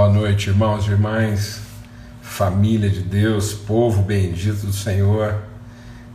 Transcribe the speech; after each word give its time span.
Boa 0.00 0.08
noite, 0.08 0.48
irmãos 0.48 0.86
e 0.86 0.92
irmãs, 0.92 1.60
família 2.22 2.88
de 2.88 3.02
Deus, 3.02 3.52
povo 3.52 4.00
bendito 4.00 4.64
do 4.64 4.72
Senhor. 4.72 5.34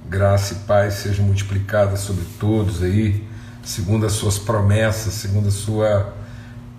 Graça 0.09 0.55
e 0.55 0.57
paz 0.65 0.95
sejam 0.95 1.23
multiplicadas 1.23 1.99
sobre 1.99 2.25
todos 2.39 2.81
aí, 2.81 3.23
segundo 3.63 4.07
as 4.07 4.13
suas 4.13 4.39
promessas, 4.39 5.13
segundo 5.13 5.49
a 5.49 5.51
sua 5.51 6.15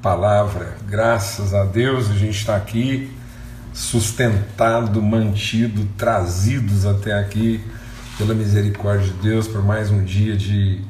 palavra. 0.03 0.79
Graças 0.89 1.55
a 1.55 1.63
Deus 1.65 2.11
a 2.11 2.15
gente 2.15 2.41
está 2.41 2.57
aqui, 2.57 3.09
sustentado, 3.73 5.01
mantido, 5.01 5.87
trazidos 5.97 6.85
até 6.85 7.13
aqui 7.17 7.65
pela 8.19 8.35
misericórdia 8.35 9.07
de 9.13 9.21
Deus 9.21 9.47
por 9.47 9.63
mais 9.63 9.93
um 9.93 10.03
dia 10.03 10.37
de 10.37 10.81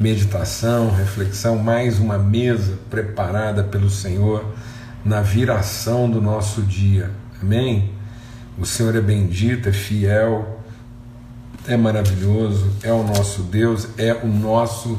meditação, 0.00 0.90
reflexão, 0.90 1.56
mais 1.56 2.00
uma 2.00 2.18
mesa 2.18 2.76
preparada 2.90 3.62
pelo 3.62 3.88
Senhor 3.88 4.52
na 5.04 5.20
viração 5.20 6.08
do 6.08 6.20
nosso 6.20 6.62
dia. 6.62 7.10
Amém? 7.40 7.90
O 8.58 8.64
Senhor 8.64 8.94
é 8.96 9.00
bendito, 9.00 9.68
é 9.68 9.72
fiel, 9.72 10.60
é 11.66 11.76
maravilhoso, 11.76 12.70
é 12.82 12.92
o 12.92 13.02
nosso 13.02 13.42
Deus, 13.42 13.88
é 13.98 14.14
o 14.14 14.26
nosso 14.26 14.98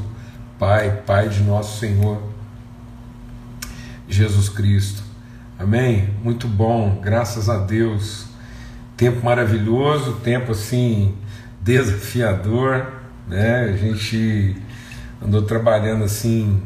Pai, 0.58 1.02
Pai 1.06 1.28
de 1.28 1.42
nosso 1.42 1.80
Senhor 1.80 2.22
Jesus 4.08 4.48
Cristo. 4.48 5.02
Amém? 5.58 6.10
Muito 6.22 6.46
bom, 6.46 7.00
graças 7.02 7.48
a 7.48 7.58
Deus. 7.58 8.26
Tempo 8.96 9.24
maravilhoso, 9.24 10.14
tempo 10.22 10.52
assim 10.52 11.14
desafiador, 11.60 12.92
né? 13.26 13.64
A 13.64 13.76
gente 13.76 14.56
andou 15.22 15.42
trabalhando 15.42 16.04
assim 16.04 16.62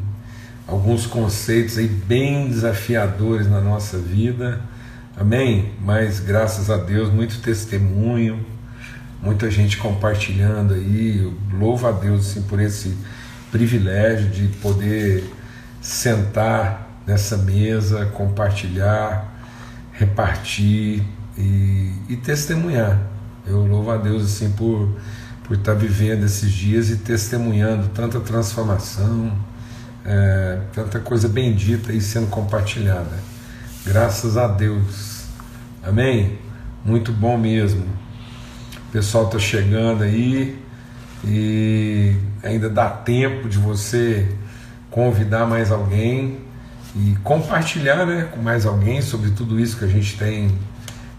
alguns 0.71 1.05
conceitos 1.05 1.77
aí 1.77 1.87
bem 1.87 2.47
desafiadores 2.47 3.45
na 3.45 3.59
nossa 3.59 3.97
vida. 3.97 4.61
Amém? 5.17 5.73
Mas 5.81 6.21
graças 6.21 6.69
a 6.69 6.77
Deus, 6.77 7.11
muito 7.11 7.41
testemunho, 7.41 8.43
muita 9.21 9.51
gente 9.51 9.75
compartilhando 9.75 10.73
aí. 10.73 11.19
Eu 11.23 11.33
louvo 11.59 11.87
a 11.87 11.91
Deus 11.91 12.31
assim, 12.31 12.41
por 12.43 12.59
esse 12.61 12.97
privilégio 13.51 14.29
de 14.29 14.47
poder 14.59 15.25
sentar 15.81 16.89
nessa 17.05 17.35
mesa, 17.35 18.05
compartilhar, 18.05 19.29
repartir 19.91 21.03
e, 21.37 21.91
e 22.07 22.15
testemunhar. 22.15 22.97
Eu 23.45 23.65
louvo 23.65 23.91
a 23.91 23.97
Deus 23.97 24.23
assim 24.23 24.49
por, 24.51 24.95
por 25.43 25.57
estar 25.57 25.73
vivendo 25.73 26.23
esses 26.23 26.49
dias 26.49 26.89
e 26.89 26.95
testemunhando 26.95 27.89
tanta 27.89 28.21
transformação 28.21 29.50
é, 30.05 30.59
tanta 30.73 30.99
coisa 30.99 31.27
bendita 31.27 31.91
aí 31.91 32.01
sendo 32.01 32.27
compartilhada. 32.27 33.17
Graças 33.85 34.37
a 34.37 34.47
Deus. 34.47 35.25
Amém? 35.83 36.39
Muito 36.83 37.11
bom 37.11 37.37
mesmo. 37.37 37.85
O 38.89 38.91
pessoal 38.91 39.25
está 39.25 39.39
chegando 39.39 40.03
aí 40.03 40.59
e 41.23 42.15
ainda 42.43 42.69
dá 42.69 42.89
tempo 42.89 43.47
de 43.47 43.57
você 43.57 44.27
convidar 44.89 45.45
mais 45.45 45.71
alguém 45.71 46.39
e 46.95 47.15
compartilhar 47.23 48.05
né, 48.05 48.27
com 48.31 48.41
mais 48.41 48.65
alguém 48.65 49.01
sobre 49.01 49.31
tudo 49.31 49.59
isso 49.59 49.77
que 49.77 49.85
a 49.85 49.87
gente 49.87 50.17
tem 50.17 50.51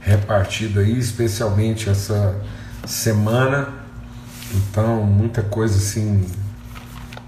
repartido 0.01 0.81
aí, 0.81 0.99
especialmente 0.99 1.89
essa 1.89 2.37
semana. 2.87 3.69
Então, 4.55 5.03
muita 5.05 5.43
coisa 5.43 5.79
assim, 5.79 6.27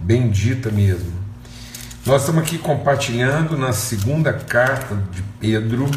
bendita 0.01 0.71
mesmo. 0.71 1.24
Nós 2.07 2.21
estamos 2.21 2.43
aqui 2.43 2.59
compartilhando 2.59 3.57
na 3.57 3.73
segunda 3.73 4.31
carta 4.31 4.95
de 5.11 5.23
Pedro, 5.41 5.91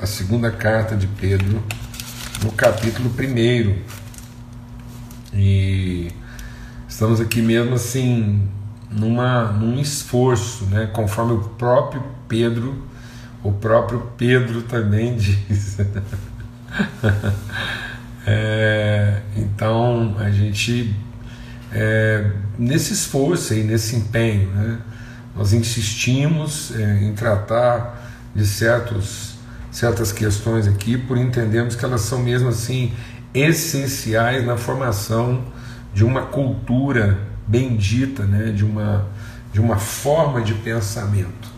a 0.00 0.06
segunda 0.06 0.50
carta 0.50 0.96
de 0.96 1.06
Pedro, 1.06 1.62
no 2.42 2.50
capítulo 2.50 3.10
1. 3.10 3.76
E 5.34 6.10
estamos 6.88 7.20
aqui 7.20 7.42
mesmo 7.42 7.74
assim, 7.74 8.48
numa, 8.90 9.52
num 9.52 9.78
esforço, 9.78 10.64
né? 10.64 10.88
conforme 10.94 11.34
o 11.34 11.40
próprio 11.40 12.02
Pedro, 12.26 12.82
o 13.42 13.52
próprio 13.52 14.10
Pedro 14.16 14.62
também 14.62 15.14
diz. 15.20 15.76
é, 18.26 19.20
então 19.36 20.16
a 20.18 20.30
gente, 20.30 20.96
é, 21.70 22.30
nesse 22.58 22.94
esforço 22.94 23.52
aí, 23.52 23.62
nesse 23.62 23.94
empenho, 23.94 24.48
né? 24.52 24.78
Nós 25.34 25.52
insistimos 25.52 26.72
é, 26.76 27.04
em 27.04 27.14
tratar 27.14 28.30
de 28.34 28.46
certos, 28.46 29.34
certas 29.70 30.12
questões 30.12 30.66
aqui, 30.66 30.98
por 30.98 31.16
entendermos 31.16 31.74
que 31.74 31.84
elas 31.84 32.02
são 32.02 32.20
mesmo 32.20 32.48
assim 32.48 32.92
essenciais 33.32 34.44
na 34.44 34.56
formação 34.56 35.44
de 35.94 36.04
uma 36.04 36.22
cultura 36.22 37.18
bendita, 37.46 38.24
né, 38.24 38.52
de, 38.52 38.64
uma, 38.64 39.06
de 39.52 39.60
uma 39.60 39.76
forma 39.76 40.40
de 40.40 40.54
pensamento. 40.54 41.48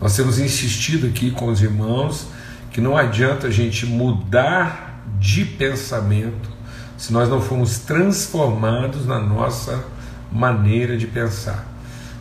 Nós 0.00 0.14
temos 0.14 0.38
insistido 0.38 1.06
aqui 1.06 1.30
com 1.30 1.48
os 1.48 1.60
irmãos 1.60 2.28
que 2.70 2.80
não 2.80 2.96
adianta 2.96 3.48
a 3.48 3.50
gente 3.50 3.86
mudar 3.86 5.02
de 5.18 5.44
pensamento 5.44 6.50
se 6.96 7.12
nós 7.12 7.28
não 7.28 7.40
formos 7.40 7.78
transformados 7.78 9.06
na 9.06 9.20
nossa 9.20 9.84
maneira 10.30 10.96
de 10.96 11.06
pensar. 11.06 11.66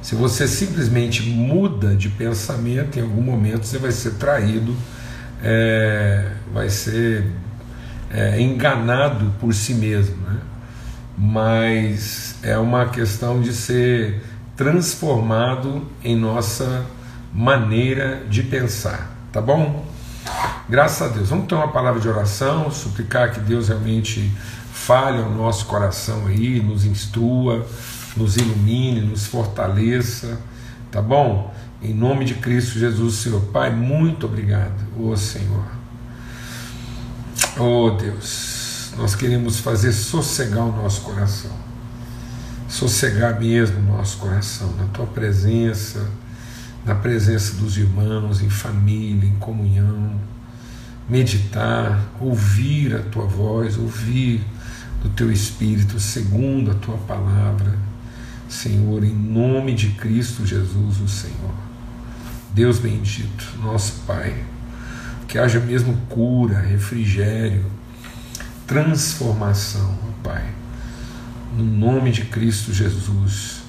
Se 0.08 0.16
você 0.16 0.48
simplesmente 0.48 1.22
muda 1.24 1.94
de 1.94 2.08
pensamento, 2.08 2.98
em 2.98 3.02
algum 3.02 3.22
momento 3.22 3.66
você 3.66 3.78
vai 3.78 3.92
ser 3.92 4.12
traído, 4.12 4.74
é, 5.44 6.32
vai 6.54 6.70
ser 6.70 7.30
é, 8.10 8.40
enganado 8.40 9.34
por 9.38 9.54
si 9.54 9.74
mesmo. 9.74 10.16
Né? 10.26 10.38
Mas 11.18 12.36
é 12.42 12.58
uma 12.58 12.86
questão 12.86 13.42
de 13.42 13.52
ser 13.52 14.24
transformado 14.56 15.86
em 16.02 16.16
nossa 16.16 16.86
maneira 17.34 18.24
de 18.30 18.44
pensar, 18.44 19.12
tá 19.30 19.42
bom? 19.42 19.86
Graças 20.70 21.02
a 21.02 21.14
Deus. 21.14 21.32
Vamos 21.32 21.48
ter 21.48 21.56
uma 21.56 21.68
palavra 21.68 22.00
de 22.00 22.08
oração, 22.08 22.72
suplicar 22.72 23.34
que 23.34 23.42
Deus 23.42 23.68
realmente 23.68 24.32
fale 24.72 25.22
ao 25.22 25.30
nosso 25.30 25.66
coração 25.66 26.28
aí, 26.28 26.62
nos 26.62 26.86
instrua 26.86 27.68
nos 28.18 28.36
ilumine, 28.36 29.02
nos 29.02 29.28
fortaleça, 29.28 30.40
tá 30.92 31.02
bom? 31.02 31.54
Em 31.82 31.94
nome 31.94 32.26
de 32.26 32.34
Cristo 32.36 32.80
Jesus, 32.80 33.16
Senhor 33.16 33.42
Pai, 33.54 33.70
muito 33.70 34.26
obrigado, 34.26 34.84
ô 34.98 35.10
oh, 35.10 35.18
Senhor. 35.18 35.66
Oh 37.60 37.92
Deus, 37.92 38.92
nós 38.98 39.16
queremos 39.16 39.60
fazer 39.60 39.94
sossegar 39.94 40.66
o 40.66 40.72
nosso 40.72 41.02
coração, 41.02 41.52
sossegar 42.68 43.40
mesmo 43.40 43.80
o 43.80 43.98
nosso 43.98 44.18
coração, 44.18 44.74
na 44.78 44.86
tua 44.86 45.06
presença, 45.06 46.10
na 46.84 46.96
presença 46.96 47.56
dos 47.58 47.78
irmãos, 47.78 48.42
em 48.42 48.50
família, 48.50 49.30
em 49.30 49.36
comunhão, 49.36 50.20
meditar, 51.08 52.02
ouvir 52.20 52.96
a 52.96 53.00
tua 53.00 53.26
voz, 53.26 53.78
ouvir 53.78 54.44
do 55.04 55.10
teu 55.10 55.32
Espírito, 55.32 56.00
segundo 56.00 56.72
a 56.72 56.76
tua 56.76 56.98
palavra 56.98 57.87
Senhor, 58.48 59.04
em 59.04 59.14
nome 59.14 59.74
de 59.74 59.90
Cristo 59.90 60.46
Jesus, 60.46 61.00
o 61.00 61.08
Senhor. 61.08 61.54
Deus 62.54 62.80
bendito, 62.80 63.58
nosso 63.62 64.02
Pai, 64.08 64.44
que 65.28 65.38
haja 65.38 65.60
mesmo 65.60 65.96
cura, 66.10 66.60
refrigério, 66.60 67.66
transformação, 68.66 69.98
Pai. 70.24 70.46
No 71.56 71.64
nome 71.64 72.12
de 72.12 72.26
Cristo 72.26 72.74
Jesus, 72.74 73.62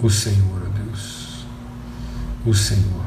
o 0.00 0.10
Senhor, 0.10 0.62
ó 0.66 0.78
Deus. 0.84 1.46
O 2.44 2.54
Senhor. 2.54 3.04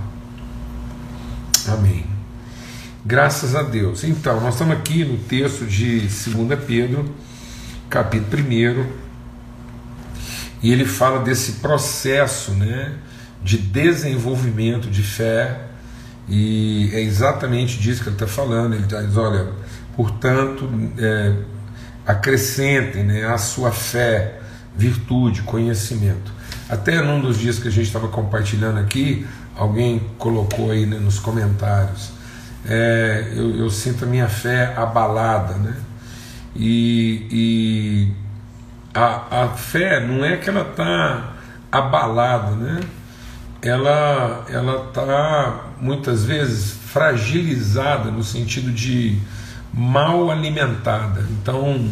Amém. 1.68 2.06
Graças 3.06 3.56
a 3.56 3.64
Deus. 3.64 4.04
Então, 4.04 4.40
nós 4.42 4.56
estamos 4.56 4.76
aqui 4.76 5.06
no 5.06 5.18
texto 5.18 5.66
de 5.66 6.00
2 6.00 6.60
Pedro, 6.66 7.14
capítulo 7.90 8.44
1 8.44 9.07
e 10.62 10.72
ele 10.72 10.86
fala 10.86 11.20
desse 11.20 11.54
processo 11.54 12.52
né, 12.52 12.94
de 13.44 13.58
desenvolvimento 13.58 14.90
de 14.90 15.04
fé, 15.04 15.62
e 16.28 16.90
é 16.94 17.02
exatamente 17.02 17.80
disso 17.80 18.04
que 18.04 18.10
ele 18.10 18.16
está 18.16 18.28
falando. 18.28 18.74
Ele 18.74 18.86
diz: 18.86 19.16
olha, 19.16 19.48
portanto, 19.96 20.70
é, 20.98 21.34
acrescentem 22.06 23.04
né, 23.04 23.26
a 23.26 23.38
sua 23.38 23.72
fé, 23.72 24.40
virtude, 24.76 25.44
conhecimento. 25.44 26.32
Até 26.70 27.02
num 27.02 27.22
dos 27.22 27.38
dias 27.38 27.60
que 27.60 27.68
a 27.70 27.72
gente 27.72 27.88
estava 27.88 28.10
compartilhando 28.10 28.80
aqui, 28.80 29.26
alguém 29.56 30.02
colocou 30.18 30.72
aí 30.72 30.86
né, 30.86 30.98
nos 30.98 31.18
comentários: 31.18 32.12
é, 32.68 33.32
eu, 33.34 33.56
eu, 33.56 33.70
sinto 33.70 34.04
a 34.04 34.08
minha 34.08 34.28
fé 34.28 34.74
abalada, 34.76 35.54
né? 35.54 35.76
E, 36.54 37.28
e 37.32 38.27
a, 38.94 39.44
a 39.44 39.48
fé 39.50 40.00
não 40.00 40.24
é 40.24 40.38
que 40.38 40.50
ela 40.50 40.62
está 40.62 41.34
abalada, 41.72 42.52
né? 42.52 42.82
ela 43.62 44.46
ela 44.50 44.88
está 44.88 45.66
muitas 45.80 46.24
vezes 46.24 46.72
fragilizada 46.72 48.12
no 48.12 48.24
sentido 48.24 48.72
de 48.72 49.20
mal 49.74 50.32
alimentada. 50.32 51.26
Então, 51.32 51.90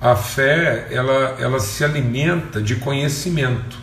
a 0.00 0.14
fé 0.16 0.88
ela, 0.90 1.36
ela 1.38 1.60
se 1.60 1.84
alimenta 1.84 2.60
de 2.60 2.76
conhecimento, 2.76 3.78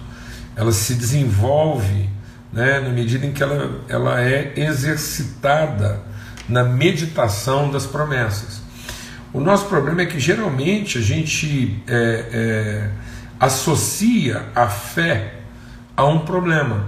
ela 0.56 0.72
se 0.72 0.96
desenvolve 0.96 2.10
né, 2.52 2.80
na 2.80 2.90
medida 2.90 3.26
em 3.26 3.32
que 3.32 3.42
ela, 3.42 3.82
ela 3.88 4.22
é 4.22 4.54
exercitada 4.56 6.02
na 6.48 6.64
meditação 6.64 7.72
das 7.72 7.86
promessas. 7.86 8.61
O 9.34 9.40
nosso 9.40 9.66
problema 9.68 10.02
é 10.02 10.06
que 10.06 10.20
geralmente 10.20 10.98
a 10.98 11.02
gente 11.02 11.82
é, 11.88 12.26
é, 12.34 12.90
associa 13.40 14.46
a 14.54 14.68
fé 14.68 15.36
a 15.96 16.06
um 16.06 16.20
problema. 16.20 16.86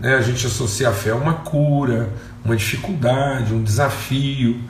Né? 0.00 0.14
A 0.14 0.22
gente 0.22 0.46
associa 0.46 0.88
a 0.88 0.92
fé 0.92 1.10
a 1.10 1.16
uma 1.16 1.34
cura, 1.34 2.08
uma 2.42 2.56
dificuldade, 2.56 3.52
um 3.52 3.62
desafio, 3.62 4.60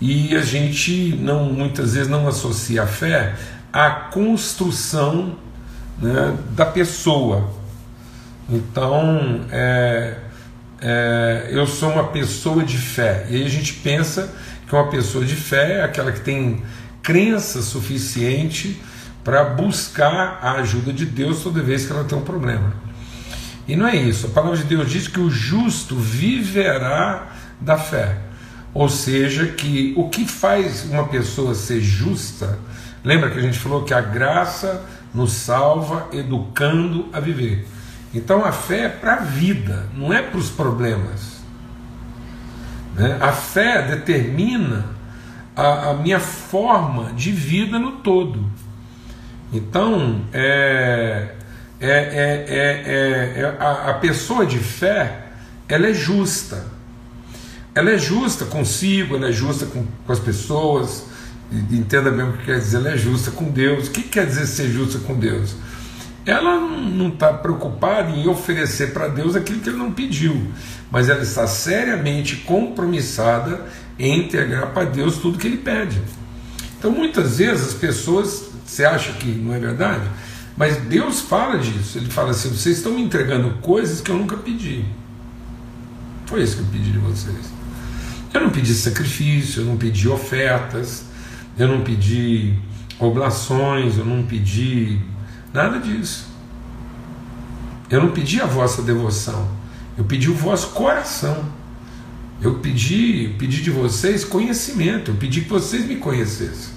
e 0.00 0.36
a 0.36 0.42
gente 0.42 1.16
não 1.18 1.46
muitas 1.46 1.94
vezes 1.94 2.08
não 2.08 2.28
associa 2.28 2.82
a 2.82 2.86
fé 2.86 3.34
à 3.72 3.90
construção 3.90 5.36
né, 6.00 6.36
da 6.50 6.66
pessoa. 6.66 7.50
Então, 8.48 9.40
é, 9.50 10.16
é, 10.80 11.48
eu 11.50 11.66
sou 11.66 11.90
uma 11.90 12.04
pessoa 12.04 12.62
de 12.62 12.78
fé. 12.78 13.26
E 13.28 13.36
aí 13.36 13.44
a 13.44 13.48
gente 13.48 13.74
pensa 13.74 14.32
que 14.66 14.74
uma 14.74 14.88
pessoa 14.88 15.24
de 15.24 15.34
fé 15.34 15.78
é 15.78 15.84
aquela 15.84 16.12
que 16.12 16.20
tem 16.20 16.62
crença 17.02 17.62
suficiente 17.62 18.80
para 19.24 19.44
buscar 19.44 20.38
a 20.42 20.52
ajuda 20.52 20.92
de 20.92 21.04
Deus 21.04 21.42
toda 21.42 21.62
vez 21.62 21.86
que 21.86 21.92
ela 21.92 22.04
tem 22.04 22.16
um 22.16 22.22
problema. 22.22 22.72
E 23.66 23.76
não 23.76 23.86
é 23.86 23.96
isso. 23.96 24.26
A 24.26 24.30
palavra 24.30 24.56
de 24.56 24.64
Deus 24.64 24.90
diz 24.90 25.08
que 25.08 25.20
o 25.20 25.30
justo 25.30 25.96
viverá 25.96 27.28
da 27.60 27.76
fé. 27.76 28.16
Ou 28.72 28.88
seja, 28.88 29.46
que 29.46 29.92
o 29.96 30.08
que 30.08 30.26
faz 30.26 30.84
uma 30.84 31.08
pessoa 31.08 31.54
ser 31.54 31.80
justa, 31.80 32.58
lembra 33.04 33.30
que 33.30 33.38
a 33.38 33.42
gente 33.42 33.58
falou 33.58 33.84
que 33.84 33.92
a 33.92 34.00
graça 34.00 34.82
nos 35.12 35.32
salva 35.32 36.08
educando 36.12 37.08
a 37.12 37.20
viver. 37.20 37.66
Então 38.14 38.44
a 38.44 38.52
fé 38.52 38.84
é 38.84 38.88
para 38.88 39.14
a 39.14 39.20
vida, 39.20 39.86
não 39.94 40.12
é 40.12 40.22
para 40.22 40.38
os 40.38 40.50
problemas. 40.50 41.38
Né? 42.94 43.18
A 43.20 43.32
fé 43.32 43.82
determina 43.82 44.86
a, 45.54 45.90
a, 45.90 45.94
minha 45.94 46.20
forma 46.20 47.12
de 47.12 47.30
vida 47.30 47.78
no 47.78 47.92
todo. 47.92 48.44
Então, 49.52 50.22
é, 50.32 51.34
é, 51.80 51.88
é, 51.88 52.46
é, 52.48 53.40
é 53.40 53.56
a, 53.58 53.90
a 53.90 53.94
pessoa 53.94 54.44
de 54.44 54.58
fé 54.58 55.26
ela 55.68 55.86
é 55.86 55.94
justa. 55.94 56.64
Ela 57.74 57.92
é 57.92 57.98
justa 57.98 58.46
consigo, 58.46 59.16
ela 59.16 59.28
é 59.28 59.32
justa 59.32 59.66
com, 59.66 59.86
com 60.06 60.12
as 60.12 60.18
pessoas. 60.18 61.04
Entenda 61.52 62.10
bem 62.10 62.28
o 62.28 62.32
que 62.32 62.46
quer 62.46 62.58
dizer, 62.58 62.78
ela 62.78 62.90
é 62.90 62.96
justa 62.96 63.30
com 63.30 63.44
Deus. 63.44 63.88
O 63.88 63.90
que 63.90 64.02
quer 64.02 64.26
dizer 64.26 64.46
ser 64.46 64.70
justa 64.70 64.98
com 65.00 65.14
Deus? 65.14 65.54
Ela 66.28 66.60
não 66.60 67.08
está 67.08 67.32
preocupada 67.32 68.10
em 68.10 68.28
oferecer 68.28 68.92
para 68.92 69.08
Deus 69.08 69.34
aquilo 69.34 69.60
que 69.60 69.70
ele 69.70 69.78
não 69.78 69.90
pediu, 69.90 70.52
mas 70.90 71.08
ela 71.08 71.22
está 71.22 71.46
seriamente 71.46 72.36
compromissada 72.36 73.64
em 73.98 74.20
entregar 74.20 74.66
para 74.74 74.84
Deus 74.84 75.16
tudo 75.16 75.38
que 75.38 75.46
ele 75.46 75.56
pede. 75.56 76.02
Então 76.78 76.90
muitas 76.90 77.38
vezes 77.38 77.68
as 77.68 77.74
pessoas, 77.74 78.50
você 78.66 78.84
acha 78.84 79.14
que 79.14 79.26
não 79.26 79.54
é 79.54 79.58
verdade? 79.58 80.06
Mas 80.54 80.76
Deus 80.76 81.20
fala 81.20 81.56
disso, 81.56 81.96
ele 81.96 82.10
fala 82.10 82.32
assim: 82.32 82.50
vocês 82.50 82.76
estão 82.76 82.92
me 82.92 83.00
entregando 83.00 83.50
coisas 83.62 84.02
que 84.02 84.10
eu 84.10 84.16
nunca 84.16 84.36
pedi. 84.36 84.84
Foi 86.26 86.42
isso 86.42 86.56
que 86.56 86.62
eu 86.62 86.66
pedi 86.66 86.92
de 86.92 86.98
vocês. 86.98 87.50
Eu 88.34 88.42
não 88.42 88.50
pedi 88.50 88.74
sacrifício, 88.74 89.62
eu 89.62 89.64
não 89.64 89.78
pedi 89.78 90.06
ofertas, 90.10 91.06
eu 91.58 91.66
não 91.66 91.80
pedi 91.80 92.54
oblações, 93.00 93.96
eu 93.96 94.04
não 94.04 94.24
pedi 94.24 95.00
Nada 95.52 95.78
disso. 95.78 96.26
Eu 97.90 98.02
não 98.02 98.10
pedi 98.10 98.40
a 98.40 98.46
vossa 98.46 98.82
devoção, 98.82 99.48
eu 99.96 100.04
pedi 100.04 100.28
o 100.28 100.34
vosso 100.34 100.68
coração. 100.68 101.56
Eu 102.40 102.54
pedi, 102.60 103.34
pedi 103.36 103.62
de 103.62 103.70
vocês 103.70 104.24
conhecimento, 104.24 105.10
eu 105.10 105.16
pedi 105.16 105.40
que 105.40 105.48
vocês 105.48 105.84
me 105.84 105.96
conhecessem. 105.96 106.72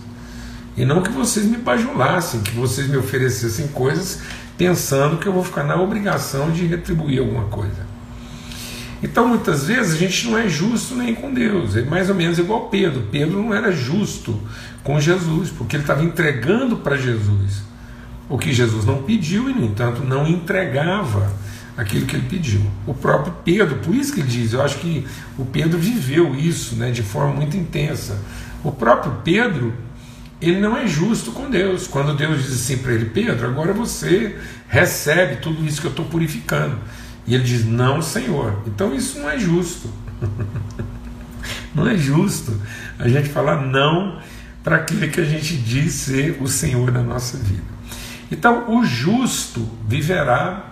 E 0.76 0.84
não 0.84 1.04
que 1.04 1.12
vocês 1.12 1.46
me 1.46 1.58
bajulassem, 1.58 2.42
que 2.42 2.52
vocês 2.52 2.88
me 2.88 2.98
oferecessem 2.98 3.68
coisas 3.68 4.22
pensando 4.58 5.18
que 5.18 5.28
eu 5.28 5.34
vou 5.34 5.44
ficar 5.44 5.64
na 5.64 5.76
obrigação 5.76 6.52
de 6.52 6.66
retribuir 6.66 7.20
alguma 7.20 7.44
coisa. 7.46 7.92
Então 9.04 9.28
muitas 9.28 9.66
vezes 9.66 9.94
a 9.94 9.98
gente 9.98 10.28
não 10.28 10.38
é 10.38 10.50
justo 10.50 10.96
nem 10.96 11.14
com 11.14 11.32
Deus, 11.32 11.76
é 11.76 11.84
mais 11.84 12.10
ou 12.10 12.16
menos 12.16 12.40
igual 12.40 12.70
Pedro. 12.70 13.04
Pedro 13.12 13.42
não 13.42 13.54
era 13.54 13.72
justo 13.72 14.40
com 14.84 15.00
Jesus, 15.00 15.52
porque 15.52 15.76
ele 15.76 15.84
estava 15.84 16.04
entregando 16.04 16.78
para 16.78 16.98
Jesus 16.98 17.71
o 18.32 18.38
que 18.38 18.54
Jesus 18.54 18.86
não 18.86 19.04
pediu 19.04 19.50
e, 19.50 19.54
no 19.54 19.66
entanto, 19.66 20.06
não 20.06 20.26
entregava 20.26 21.30
aquilo 21.76 22.06
que 22.06 22.16
ele 22.16 22.30
pediu. 22.30 22.62
O 22.88 22.94
próprio 22.94 23.34
Pedro, 23.44 23.76
por 23.80 23.94
isso 23.94 24.14
que 24.14 24.22
ele 24.22 24.30
diz, 24.30 24.54
eu 24.54 24.62
acho 24.62 24.78
que 24.78 25.06
o 25.38 25.44
Pedro 25.44 25.78
viveu 25.78 26.34
isso 26.34 26.78
né, 26.78 26.92
de 26.92 27.04
forma 27.04 27.34
muito 27.34 27.58
intensa. 27.58 28.18
O 28.64 28.72
próprio 28.72 29.18
Pedro, 29.22 29.74
ele 30.42 30.62
não 30.62 30.78
é 30.78 30.88
justo 30.88 31.34
com 31.34 31.50
Deus. 31.50 31.88
Quando 31.88 32.16
Deus 32.16 32.42
diz 32.42 32.54
assim 32.54 32.78
para 32.78 32.94
ele, 32.94 33.06
Pedro, 33.10 33.46
agora 33.46 33.74
você 33.74 34.38
recebe 34.70 35.42
tudo 35.42 35.66
isso 35.66 35.82
que 35.82 35.88
eu 35.88 35.92
estou 35.92 36.06
purificando. 36.06 36.78
E 37.28 37.36
ele 37.36 37.44
diz, 37.44 37.66
não, 37.66 38.02
Senhor. 38.02 38.62
Então 38.66 38.96
isso 38.96 39.20
não 39.20 39.30
é 39.30 39.38
justo. 39.38 39.90
não 41.76 41.86
é 41.86 41.98
justo 41.98 42.58
a 42.98 43.10
gente 43.10 43.28
falar 43.28 43.62
não 43.66 44.20
para 44.64 44.78
aquilo 44.78 45.10
que 45.10 45.20
a 45.20 45.26
gente 45.26 45.58
diz 45.58 45.92
ser 45.96 46.38
o 46.40 46.48
Senhor 46.48 46.94
na 46.94 47.04
nossa 47.04 47.38
vida. 47.38 47.81
Então, 48.32 48.74
o 48.74 48.86
justo 48.86 49.68
viverá 49.86 50.64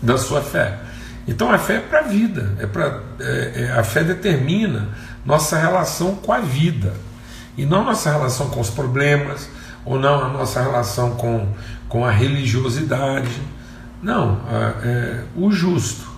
da 0.00 0.16
sua 0.16 0.40
fé. 0.40 0.78
Então, 1.26 1.50
a 1.50 1.58
fé 1.58 1.76
é 1.76 1.80
para 1.80 2.00
a 2.00 2.02
vida, 2.02 2.56
é 2.58 2.66
pra, 2.66 3.00
é, 3.20 3.52
é, 3.56 3.72
a 3.72 3.82
fé 3.82 4.04
determina 4.04 4.88
nossa 5.24 5.58
relação 5.58 6.16
com 6.16 6.32
a 6.32 6.40
vida, 6.40 6.94
e 7.56 7.64
não 7.64 7.84
nossa 7.84 8.10
relação 8.10 8.48
com 8.50 8.60
os 8.60 8.70
problemas, 8.70 9.48
ou 9.84 9.98
não 9.98 10.24
a 10.24 10.28
nossa 10.28 10.62
relação 10.62 11.12
com, 11.12 11.48
com 11.88 12.04
a 12.04 12.10
religiosidade. 12.10 13.40
Não, 14.02 14.40
a, 14.48 14.86
é, 14.86 15.24
o 15.36 15.50
justo. 15.50 16.10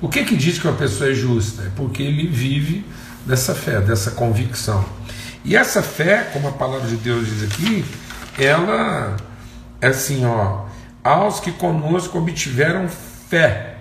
O 0.00 0.08
que, 0.08 0.24
que 0.24 0.36
diz 0.36 0.58
que 0.58 0.66
uma 0.66 0.76
pessoa 0.76 1.10
é 1.10 1.14
justa? 1.14 1.62
É 1.62 1.70
porque 1.76 2.02
ele 2.02 2.26
vive 2.26 2.84
dessa 3.26 3.54
fé, 3.54 3.80
dessa 3.80 4.12
convicção. 4.12 4.84
E 5.44 5.56
essa 5.56 5.82
fé, 5.82 6.30
como 6.32 6.48
a 6.48 6.52
palavra 6.52 6.88
de 6.88 6.96
Deus 6.96 7.26
diz 7.26 7.42
aqui, 7.44 7.84
ela 8.38 9.16
é 9.80 9.88
assim, 9.88 10.24
ó, 10.24 10.66
aos 11.02 11.40
que 11.40 11.52
conosco 11.52 12.18
obtiveram 12.18 12.88
fé. 12.88 13.76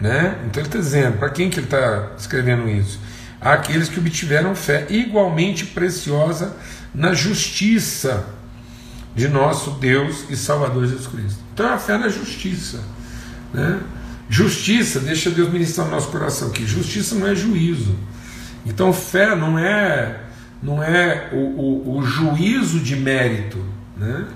Né? 0.00 0.38
Então 0.46 0.60
ele 0.62 0.68
está 0.68 0.78
dizendo, 0.78 1.18
para 1.18 1.30
quem 1.30 1.48
que 1.48 1.58
ele 1.58 1.66
está 1.66 2.12
escrevendo 2.18 2.68
isso? 2.68 3.00
Aqueles 3.40 3.88
que 3.88 3.98
obtiveram 3.98 4.54
fé 4.54 4.86
igualmente 4.90 5.66
preciosa 5.66 6.56
na 6.94 7.12
justiça 7.12 8.26
de 9.14 9.28
nosso 9.28 9.72
Deus 9.72 10.24
e 10.28 10.36
Salvador 10.36 10.86
Jesus 10.86 11.06
Cristo. 11.06 11.38
Então 11.54 11.66
é 11.66 11.74
a 11.74 11.78
fé 11.78 11.96
na 11.96 12.08
justiça. 12.08 12.80
Né? 13.52 13.80
Justiça, 14.28 15.00
deixa 15.00 15.30
Deus 15.30 15.50
ministrar 15.50 15.86
no 15.86 15.94
nosso 15.94 16.08
coração 16.08 16.48
aqui. 16.48 16.66
Justiça 16.66 17.14
não 17.14 17.26
é 17.26 17.34
juízo. 17.34 17.96
Então 18.64 18.92
fé 18.92 19.34
não 19.34 19.58
é 19.58 20.22
não 20.62 20.82
é 20.82 21.28
o, 21.32 21.36
o, 21.36 21.98
o 21.98 22.02
juízo 22.02 22.80
de 22.80 22.96
mérito. 22.96 23.64
Né? 23.96 24.26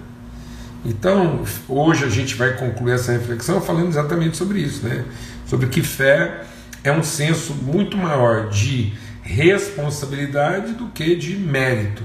Então, 0.84 1.44
hoje 1.68 2.04
a 2.04 2.08
gente 2.08 2.34
vai 2.34 2.56
concluir 2.56 2.94
essa 2.94 3.12
reflexão 3.12 3.60
falando 3.60 3.88
exatamente 3.88 4.36
sobre 4.36 4.60
isso, 4.60 4.86
né? 4.86 5.04
Sobre 5.46 5.66
que 5.66 5.82
fé 5.82 6.44
é 6.82 6.90
um 6.90 7.02
senso 7.02 7.54
muito 7.54 7.96
maior 7.96 8.48
de 8.48 8.92
responsabilidade 9.22 10.72
do 10.72 10.88
que 10.88 11.14
de 11.14 11.36
mérito. 11.36 12.02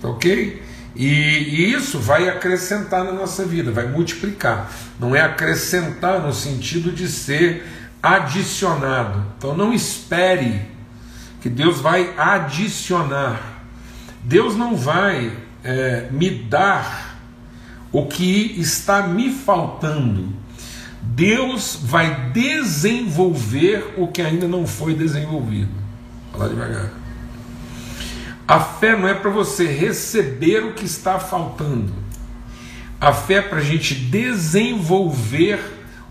Tá 0.00 0.08
ok? 0.08 0.62
E, 0.94 1.06
e, 1.06 1.72
isso 1.72 1.98
vai 1.98 2.28
acrescentar 2.28 3.04
na 3.04 3.12
nossa 3.12 3.44
vida, 3.44 3.70
vai 3.70 3.86
multiplicar. 3.86 4.70
Não 4.98 5.14
é 5.14 5.20
acrescentar 5.20 6.20
no 6.20 6.32
sentido 6.32 6.92
de 6.92 7.08
ser 7.08 7.64
adicionado. 8.02 9.24
Então 9.36 9.56
não 9.56 9.72
espere 9.72 10.62
que 11.40 11.48
Deus 11.48 11.80
vai 11.80 12.14
adicionar. 12.16 13.64
Deus 14.22 14.56
não 14.56 14.76
vai 14.76 15.32
é, 15.62 16.08
me 16.10 16.30
dar 16.30 17.09
o 17.92 18.06
que 18.06 18.54
está 18.60 19.06
me 19.06 19.32
faltando. 19.32 20.28
Deus 21.02 21.78
vai 21.82 22.30
desenvolver 22.30 23.94
o 23.96 24.08
que 24.08 24.22
ainda 24.22 24.46
não 24.46 24.66
foi 24.66 24.94
desenvolvido. 24.94 25.70
Vou 26.30 26.40
falar 26.40 26.48
devagar. 26.48 26.90
A 28.46 28.60
fé 28.60 28.96
não 28.96 29.08
é 29.08 29.14
para 29.14 29.30
você 29.30 29.66
receber 29.66 30.64
o 30.64 30.72
que 30.74 30.84
está 30.84 31.18
faltando. 31.18 31.92
A 33.00 33.12
fé 33.12 33.34
é 33.34 33.42
para 33.42 33.58
a 33.58 33.62
gente 33.62 33.94
desenvolver 33.94 35.60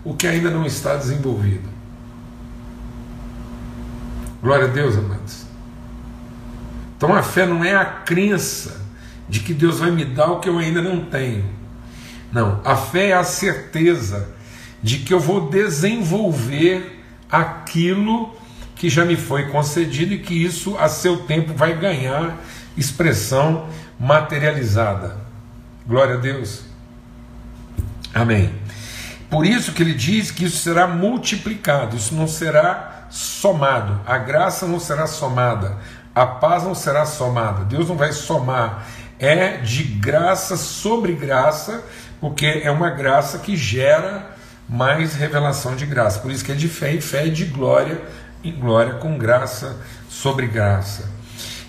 o 0.02 0.14
que 0.14 0.26
ainda 0.26 0.50
não 0.50 0.64
está 0.64 0.96
desenvolvido. 0.96 1.68
Glória 4.42 4.64
a 4.64 4.68
Deus, 4.68 4.96
amados. 4.96 5.46
Então 6.96 7.14
a 7.14 7.22
fé 7.22 7.46
não 7.46 7.64
é 7.64 7.74
a 7.74 7.84
crença 7.84 8.80
de 9.28 9.40
que 9.40 9.54
Deus 9.54 9.78
vai 9.78 9.90
me 9.90 10.04
dar 10.04 10.32
o 10.32 10.40
que 10.40 10.48
eu 10.48 10.58
ainda 10.58 10.82
não 10.82 11.04
tenho. 11.04 11.44
Não, 12.32 12.60
a 12.64 12.76
fé 12.76 13.08
é 13.08 13.14
a 13.14 13.24
certeza 13.24 14.28
de 14.82 14.98
que 14.98 15.12
eu 15.12 15.20
vou 15.20 15.50
desenvolver 15.50 17.02
aquilo 17.30 18.34
que 18.76 18.88
já 18.88 19.04
me 19.04 19.16
foi 19.16 19.48
concedido 19.48 20.14
e 20.14 20.18
que 20.18 20.34
isso 20.34 20.76
a 20.78 20.88
seu 20.88 21.18
tempo 21.24 21.52
vai 21.52 21.76
ganhar 21.78 22.38
expressão 22.76 23.68
materializada. 23.98 25.18
Glória 25.86 26.14
a 26.14 26.18
Deus. 26.18 26.62
Amém. 28.14 28.54
Por 29.28 29.46
isso 29.46 29.72
que 29.72 29.82
ele 29.82 29.94
diz 29.94 30.30
que 30.30 30.44
isso 30.44 30.56
será 30.56 30.88
multiplicado, 30.88 31.96
isso 31.96 32.14
não 32.14 32.26
será 32.26 33.06
somado, 33.10 34.00
a 34.06 34.18
graça 34.18 34.66
não 34.66 34.80
será 34.80 35.06
somada, 35.06 35.76
a 36.14 36.26
paz 36.26 36.64
não 36.64 36.74
será 36.74 37.06
somada, 37.06 37.64
Deus 37.64 37.88
não 37.88 37.96
vai 37.96 38.12
somar, 38.12 38.86
é 39.18 39.58
de 39.58 39.84
graça 39.84 40.56
sobre 40.56 41.12
graça, 41.12 41.84
porque 42.20 42.46
é 42.46 42.70
uma 42.70 42.90
graça 42.90 43.38
que 43.38 43.56
gera 43.56 44.36
mais 44.68 45.14
revelação 45.14 45.74
de 45.74 45.86
graça. 45.86 46.20
Por 46.20 46.30
isso 46.30 46.44
que 46.44 46.52
é 46.52 46.54
de 46.54 46.68
fé 46.68 46.94
e 46.94 47.00
fé 47.00 47.28
de 47.28 47.44
glória 47.46 48.00
em 48.42 48.52
glória, 48.52 48.94
com 48.94 49.18
graça 49.18 49.76
sobre 50.08 50.46
graça. 50.46 51.08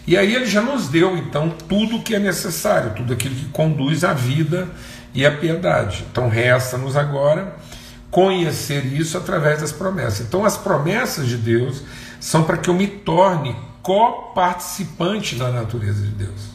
E 0.06 0.18
aí 0.18 0.36
ele 0.36 0.46
já 0.46 0.62
nos 0.62 0.88
deu 0.88 1.18
então 1.18 1.50
tudo 1.50 1.98
o 1.98 2.04
que 2.04 2.16
é 2.16 2.20
necessário, 2.20 2.94
tudo 2.96 3.14
aquilo 3.14 3.36
que 3.36 3.46
conduz 3.46 4.04
à 4.04 4.14
vida 4.14 4.68
e 5.14 5.26
à 5.26 5.32
piedade. 5.32 6.06
Então 6.12 6.28
resta-nos 6.30 6.96
agora 6.98 7.56
conhecer 8.10 8.86
isso 8.86 9.18
através 9.18 9.62
das 9.62 9.72
promessas. 9.72 10.22
Então 10.22 10.44
as 10.44 10.58
promessas 10.58 11.28
de 11.28 11.38
Deus 11.38 11.82
são 12.20 12.44
para 12.44 12.58
que 12.58 12.70
eu 12.70 12.74
me 12.74 12.88
torne 12.88 13.56
coparticipante 13.82 15.36
da 15.36 15.50
natureza 15.50 16.02
de 16.04 16.12
Deus. 16.12 16.51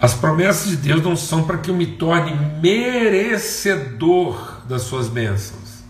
As 0.00 0.14
promessas 0.14 0.70
de 0.70 0.76
Deus 0.78 1.02
não 1.02 1.14
são 1.14 1.44
para 1.44 1.58
que 1.58 1.70
eu 1.70 1.74
me 1.74 1.86
torne 1.86 2.32
merecedor 2.62 4.62
das 4.66 4.82
suas 4.82 5.08
bênçãos. 5.08 5.80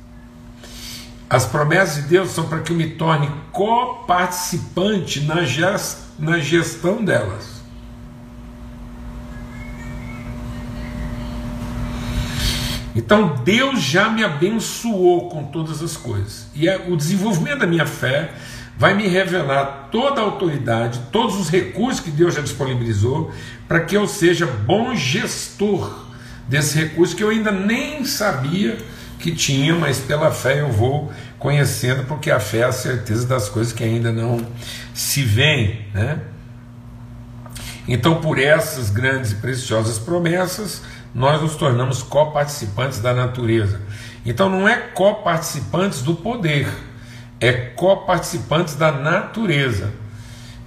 As 1.28 1.46
promessas 1.46 2.02
de 2.02 2.08
Deus 2.08 2.30
são 2.30 2.48
para 2.48 2.58
que 2.58 2.72
eu 2.72 2.76
me 2.76 2.90
torne 2.90 3.30
coparticipante 3.52 5.20
na, 5.20 5.44
gest, 5.44 5.98
na 6.18 6.40
gestão 6.40 7.04
delas. 7.04 7.60
Então 12.96 13.36
Deus 13.44 13.80
já 13.80 14.10
me 14.10 14.24
abençoou 14.24 15.28
com 15.28 15.44
todas 15.44 15.80
as 15.80 15.96
coisas. 15.96 16.48
E 16.52 16.68
é, 16.68 16.84
o 16.88 16.96
desenvolvimento 16.96 17.60
da 17.60 17.66
minha 17.66 17.86
fé 17.86 18.34
vai 18.80 18.94
me 18.94 19.06
revelar 19.06 19.90
toda 19.92 20.22
a 20.22 20.24
autoridade, 20.24 21.02
todos 21.12 21.38
os 21.38 21.50
recursos 21.50 22.00
que 22.00 22.10
Deus 22.10 22.34
já 22.34 22.40
disponibilizou, 22.40 23.30
para 23.68 23.80
que 23.80 23.94
eu 23.94 24.06
seja 24.06 24.46
bom 24.46 24.96
gestor 24.96 26.06
desse 26.48 26.78
recurso 26.78 27.14
que 27.14 27.22
eu 27.22 27.28
ainda 27.28 27.52
nem 27.52 28.06
sabia 28.06 28.78
que 29.18 29.32
tinha, 29.32 29.74
mas 29.74 29.98
pela 29.98 30.30
fé 30.30 30.62
eu 30.62 30.72
vou 30.72 31.12
conhecendo, 31.38 32.04
porque 32.06 32.30
a 32.30 32.40
fé 32.40 32.60
é 32.60 32.64
a 32.64 32.72
certeza 32.72 33.26
das 33.26 33.50
coisas 33.50 33.70
que 33.70 33.84
ainda 33.84 34.10
não 34.10 34.40
se 34.94 35.22
veem, 35.24 35.84
né? 35.92 36.18
Então, 37.86 38.22
por 38.22 38.38
essas 38.38 38.88
grandes 38.88 39.32
e 39.32 39.34
preciosas 39.34 39.98
promessas, 39.98 40.80
nós 41.14 41.42
nos 41.42 41.54
tornamos 41.54 42.02
coparticipantes 42.02 42.98
da 42.98 43.12
natureza. 43.12 43.78
Então, 44.24 44.48
não 44.48 44.66
é 44.66 44.78
coparticipantes 44.78 46.00
do 46.00 46.14
poder, 46.14 46.66
é 47.40 47.52
coparticipantes 47.52 48.74
da 48.74 48.92
natureza. 48.92 49.92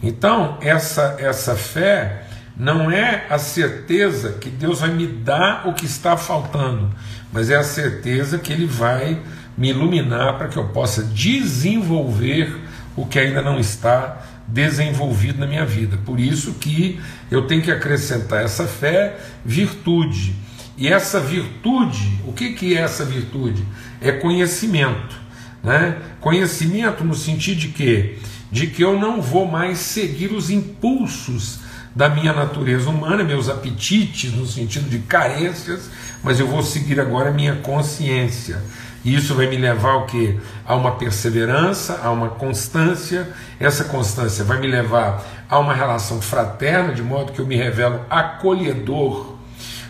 Então, 0.02 0.58
essa, 0.62 1.16
essa 1.20 1.56
fé 1.56 2.24
não 2.58 2.92
é 2.92 3.26
a 3.30 3.38
certeza 3.38 4.34
que 4.34 4.50
Deus 4.50 4.82
vai 4.82 4.90
me 4.90 5.08
dar 5.08 5.68
o 5.68 5.74
que 5.74 5.86
está 5.86 6.18
faltando, 6.18 6.90
mas 7.32 7.50
é 7.50 7.56
a 7.56 7.64
certeza 7.64 8.38
que 8.38 8.52
Ele 8.52 8.66
vai 8.66 9.22
me 9.58 9.70
iluminar 9.70 10.38
para 10.38 10.48
que 10.48 10.58
eu 10.58 10.68
possa 10.70 11.04
desenvolver 11.04 12.56
o 12.96 13.06
que 13.06 13.20
ainda 13.20 13.42
não 13.42 13.60
está 13.60 14.22
desenvolvido 14.48 15.40
na 15.40 15.48
minha 15.48 15.66
vida. 15.66 15.98
Por 16.06 16.20
isso 16.20 16.54
que 16.54 17.00
eu 17.32 17.48
tenho 17.48 17.62
que 17.62 17.72
acrescentar 17.72 18.44
essa 18.44 18.68
fé, 18.68 19.18
virtude. 19.46 20.36
E 20.78 20.88
essa 20.88 21.20
virtude, 21.20 22.20
o 22.26 22.34
que, 22.34 22.54
que 22.54 22.76
é 22.76 22.82
essa 22.82 23.06
virtude? 23.06 23.64
É 24.02 24.12
conhecimento. 24.12 25.24
Né? 25.64 25.98
Conhecimento 26.20 27.04
no 27.04 27.16
sentido 27.16 27.58
de 27.58 27.70
que 27.70 28.20
de 28.54 28.68
que 28.68 28.84
eu 28.84 29.00
não 29.00 29.20
vou 29.20 29.48
mais 29.48 29.80
seguir 29.80 30.32
os 30.32 30.52
impulsos 30.52 31.62
da 31.96 32.08
minha 32.08 32.32
natureza 32.32 32.88
humana, 32.88 33.24
meus 33.24 33.50
apetites 33.50 34.32
no 34.32 34.46
sentido 34.46 34.88
de 34.88 35.00
carências, 35.00 35.90
mas 36.24 36.40
eu 36.40 36.48
vou 36.48 36.62
seguir 36.62 37.00
agora 37.00 37.30
a 37.30 37.34
minha 37.34 37.56
consciência. 37.56 38.62
E 39.04 39.16
isso 39.16 39.34
vai 39.34 39.48
me 39.48 39.58
levar 39.58 39.94
ao 39.94 40.06
que? 40.06 40.40
A 40.66 40.76
uma 40.76 40.92
perseverança, 40.92 42.00
a 42.04 42.12
uma 42.12 42.30
constância. 42.30 43.28
Essa 43.60 43.86
constância 43.86 44.44
vai 44.44 44.60
me 44.60 44.68
levar 44.68 45.26
a 45.50 45.58
uma 45.58 45.74
relação 45.74 46.22
fraterna, 46.22 46.94
de 46.94 47.02
modo 47.02 47.32
que 47.32 47.40
eu 47.40 47.48
me 47.48 47.56
revelo 47.56 48.02
acolhedor 48.08 49.34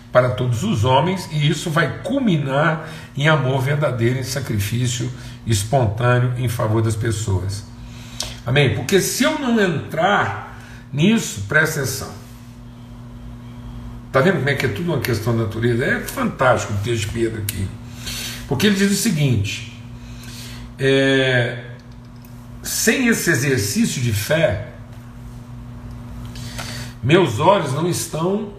para 0.10 0.30
todos 0.30 0.64
os 0.64 0.86
homens, 0.86 1.28
e 1.32 1.50
isso 1.50 1.70
vai 1.70 2.00
culminar 2.02 2.88
em 3.18 3.28
amor 3.28 3.62
verdadeiro, 3.62 4.20
em 4.20 4.24
sacrifício 4.24 5.12
espontâneo 5.46 6.34
em 6.38 6.48
favor 6.48 6.82
das 6.82 6.96
pessoas. 6.96 7.64
Amém? 8.46 8.76
Porque 8.76 9.00
se 9.00 9.24
eu 9.24 9.40
não 9.40 9.60
entrar 9.60 10.60
nisso, 10.92 11.46
presta 11.48 11.82
atenção. 11.82 12.12
Está 14.08 14.22
vendo 14.22 14.38
como 14.38 14.50
é 14.50 14.56
que 14.56 14.66
é 14.66 14.70
tudo 14.70 14.94
uma 14.94 15.02
questão 15.02 15.36
da 15.36 15.44
natureza? 15.44 15.86
É 15.86 16.00
fantástico 16.02 16.74
o 16.74 16.78
texto 16.78 17.08
de 17.08 17.14
Pedro 17.14 17.42
aqui. 17.42 17.68
Porque 18.48 18.68
ele 18.68 18.76
diz 18.76 18.92
o 18.92 18.96
seguinte: 18.96 19.82
é, 20.78 21.64
sem 22.62 23.08
esse 23.08 23.30
exercício 23.30 24.02
de 24.02 24.14
fé, 24.14 24.68
meus 27.02 27.40
olhos 27.40 27.74
não 27.74 27.88
estão 27.88 28.54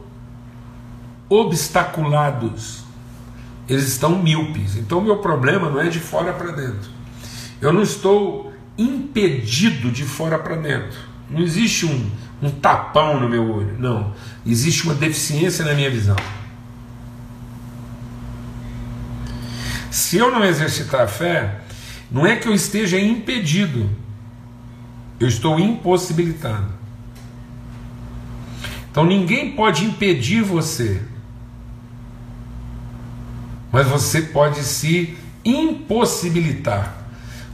obstaculados 1.29 2.84
eles 3.68 3.88
estão 3.88 4.23
míopes. 4.23 4.76
Então, 4.76 5.00
meu 5.00 5.18
problema 5.18 5.71
não 5.71 5.80
é 5.80 5.88
de 5.88 5.99
fora 5.99 6.33
para 6.33 6.52
dentro. 6.52 6.90
Eu 7.61 7.73
não 7.73 7.83
estou 7.83 8.52
impedido 8.76 9.90
de 9.90 10.04
fora 10.04 10.38
para 10.38 10.56
dentro. 10.56 10.99
Não 11.30 11.40
existe 11.40 11.87
um, 11.87 12.11
um 12.42 12.50
tapão 12.50 13.18
no 13.18 13.28
meu 13.28 13.50
olho. 13.50 13.76
Não. 13.78 14.12
Existe 14.44 14.85
uma 14.85 14.94
deficiência 14.94 15.64
na 15.64 15.75
minha 15.75 15.90
visão. 15.90 16.16
Se 19.90 20.18
eu 20.18 20.30
não 20.30 20.44
exercitar 20.44 21.02
a 21.02 21.06
fé, 21.06 21.61
não 22.11 22.26
é 22.26 22.37
que 22.37 22.49
eu 22.49 22.52
esteja 22.52 22.99
impedido, 22.99 23.88
eu 25.21 25.28
estou 25.28 25.59
impossibilitado. 25.59 26.66
Então 28.90 29.04
ninguém 29.04 29.52
pode 29.52 29.85
impedir 29.85 30.42
você 30.42 31.00
mas 33.75 33.87
você 33.88 34.23
pode 34.23 34.62
se 34.62 35.19
impossibilitar, 35.45 36.95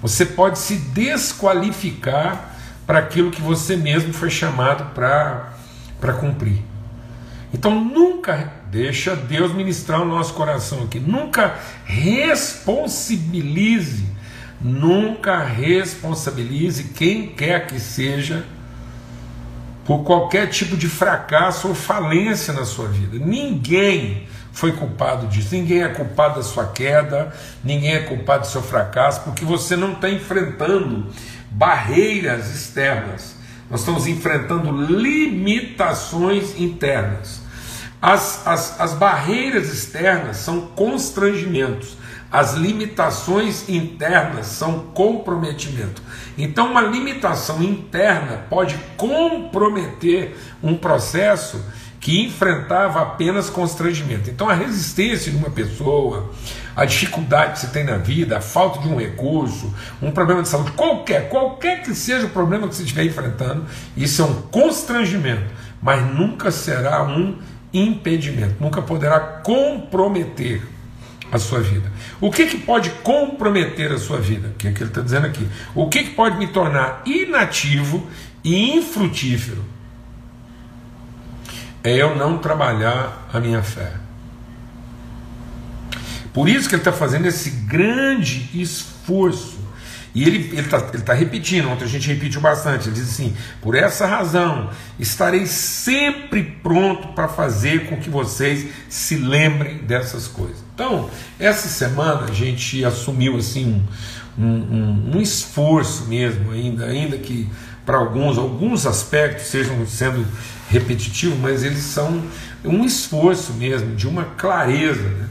você 0.03 0.27
pode 0.27 0.59
se 0.59 0.77
desqualificar 0.77 2.55
para 2.87 2.99
aquilo 2.99 3.31
que 3.31 3.41
você 3.41 3.75
mesmo 3.75 4.13
foi 4.13 4.29
chamado 4.29 4.93
para 4.95 6.13
cumprir. 6.21 6.63
Então 7.55 7.83
nunca 7.83 8.53
deixa 8.71 9.17
Deus 9.17 9.55
ministrar 9.55 10.03
o 10.03 10.05
nosso 10.05 10.35
coração 10.35 10.83
aqui, 10.83 11.01
nunca 11.01 11.55
responsabilize, 11.87 14.05
nunca 14.61 15.43
responsabilize 15.43 16.85
quem 16.95 17.29
quer 17.29 17.67
que 17.67 17.81
seja 17.81 18.45
por 19.87 20.05
qualquer 20.05 20.49
tipo 20.49 20.77
de 20.77 20.87
fracasso 20.87 21.69
ou 21.69 21.75
falência 21.75 22.53
na 22.53 22.67
sua 22.67 22.89
vida. 22.89 23.19
Ninguém 23.19 24.29
foi 24.53 24.73
culpado 24.73 25.27
disso. 25.27 25.55
Ninguém 25.55 25.83
é 25.83 25.89
culpado 25.89 26.37
da 26.37 26.43
sua 26.43 26.67
queda, 26.67 27.33
ninguém 27.63 27.95
é 27.95 28.01
culpado 28.01 28.43
do 28.43 28.47
seu 28.47 28.63
fracasso, 28.63 29.23
porque 29.23 29.45
você 29.45 29.77
não 29.77 29.93
está 29.93 30.09
enfrentando 30.09 31.07
barreiras 31.51 32.49
externas. 32.55 33.37
Nós 33.71 33.81
estamos 33.81 34.07
enfrentando 34.07 34.71
limitações 34.73 36.59
internas. 36.59 37.41
As, 38.03 38.47
as, 38.47 38.81
as 38.81 38.95
barreiras 38.95 39.69
externas 39.73 40.39
são 40.39 40.63
constrangimentos, 40.69 41.97
as 42.33 42.55
limitações 42.55 43.69
internas 43.69 44.47
são 44.47 44.87
comprometimento. 44.95 46.03
Então, 46.39 46.71
uma 46.71 46.81
limitação 46.81 47.63
interna 47.63 48.45
pode 48.49 48.79
comprometer 48.97 50.37
um 50.63 50.77
processo 50.77 51.63
que 52.01 52.25
enfrentava 52.25 53.03
apenas 53.03 53.51
constrangimento. 53.51 54.31
Então 54.31 54.49
a 54.49 54.55
resistência 54.55 55.31
de 55.31 55.37
uma 55.37 55.51
pessoa, 55.51 56.33
a 56.75 56.87
dificuldade 56.87 57.53
que 57.53 57.59
você 57.61 57.67
tem 57.67 57.85
na 57.85 57.99
vida, 57.99 58.39
a 58.39 58.41
falta 58.41 58.81
de 58.81 58.89
um 58.89 58.97
recurso, 58.97 59.73
um 60.01 60.11
problema 60.11 60.41
de 60.41 60.49
saúde, 60.49 60.73
qualquer, 60.73 61.29
qualquer 61.29 61.83
que 61.83 61.95
seja 61.95 62.27
o 62.27 62.31
problema 62.31 62.67
que 62.67 62.75
você 62.75 62.83
estiver 62.83 63.05
enfrentando, 63.05 63.67
isso 63.95 64.23
é 64.23 64.25
um 64.25 64.43
constrangimento, 64.43 65.45
mas 65.83 66.03
nunca 66.15 66.51
será 66.51 67.05
um 67.05 67.37
impedimento, 67.73 68.57
nunca 68.59 68.81
poderá 68.81 69.21
comprometer 69.21 70.63
a 71.31 71.39
sua 71.39 71.61
vida. 71.61 71.93
O 72.19 72.31
que, 72.31 72.47
que 72.47 72.59
pode 72.59 72.91
comprometer 73.05 73.93
a 73.93 73.99
sua 73.99 74.19
vida? 74.19 74.49
O 74.49 74.55
que, 74.55 74.69
é 74.69 74.73
que 74.73 74.83
ele 74.83 74.91
está 74.91 75.03
dizendo 75.03 75.27
aqui? 75.27 75.47
O 75.75 75.89
que, 75.89 76.05
que 76.05 76.11
pode 76.11 76.39
me 76.39 76.49
tornar 76.49 77.03
inativo 77.07 78.09
e 78.43 78.77
infrutífero? 78.77 79.63
É 81.83 81.97
eu 81.97 82.15
não 82.15 82.39
trabalhar 82.39 83.29
a 83.33 83.41
minha 83.41 83.63
fé. 83.63 83.93
Por 86.33 86.49
isso 86.49 86.69
que 86.69 86.75
ele 86.75 86.81
está 86.81 86.93
fazendo 86.93 87.27
esse 87.27 87.51
grande 87.51 88.49
esforço 88.55 89.59
e 90.15 90.25
ele 90.25 90.59
está 90.59 90.79
ele 90.93 91.03
tá 91.03 91.15
repetindo, 91.15 91.69
ontem 91.69 91.85
a 91.85 91.89
gente 91.89 92.09
repetiu 92.09 92.41
bastante, 92.41 92.89
ele 92.89 92.97
diz 92.97 93.11
assim: 93.11 93.35
por 93.61 93.77
essa 93.77 94.07
razão 94.07 94.71
estarei 94.99 95.47
sempre 95.47 96.43
pronto 96.43 97.09
para 97.09 97.29
fazer 97.29 97.87
com 97.87 97.97
que 97.97 98.11
vocês 98.11 98.67
se 98.89 99.17
lembrem 99.17 99.79
dessas 99.79 100.27
coisas. 100.27 100.59
Então, 100.75 101.09
essa 101.39 101.69
semana 101.69 102.25
a 102.25 102.33
gente 102.33 102.85
assumiu 102.85 103.37
assim 103.37 103.85
um, 104.37 104.45
um, 104.45 105.11
um 105.17 105.21
esforço 105.21 106.07
mesmo, 106.07 106.51
ainda, 106.51 106.87
ainda 106.87 107.17
que 107.17 107.49
para 107.91 107.99
alguns, 107.99 108.39
alguns 108.39 108.87
aspectos 108.87 109.49
sejam 109.49 109.85
sendo 109.85 110.25
repetitivos, 110.69 111.37
mas 111.41 111.65
eles 111.65 111.81
são 111.81 112.23
um 112.65 112.85
esforço 112.85 113.53
mesmo, 113.55 113.97
de 113.97 114.07
uma 114.07 114.23
clareza. 114.23 115.09
Né? 115.09 115.29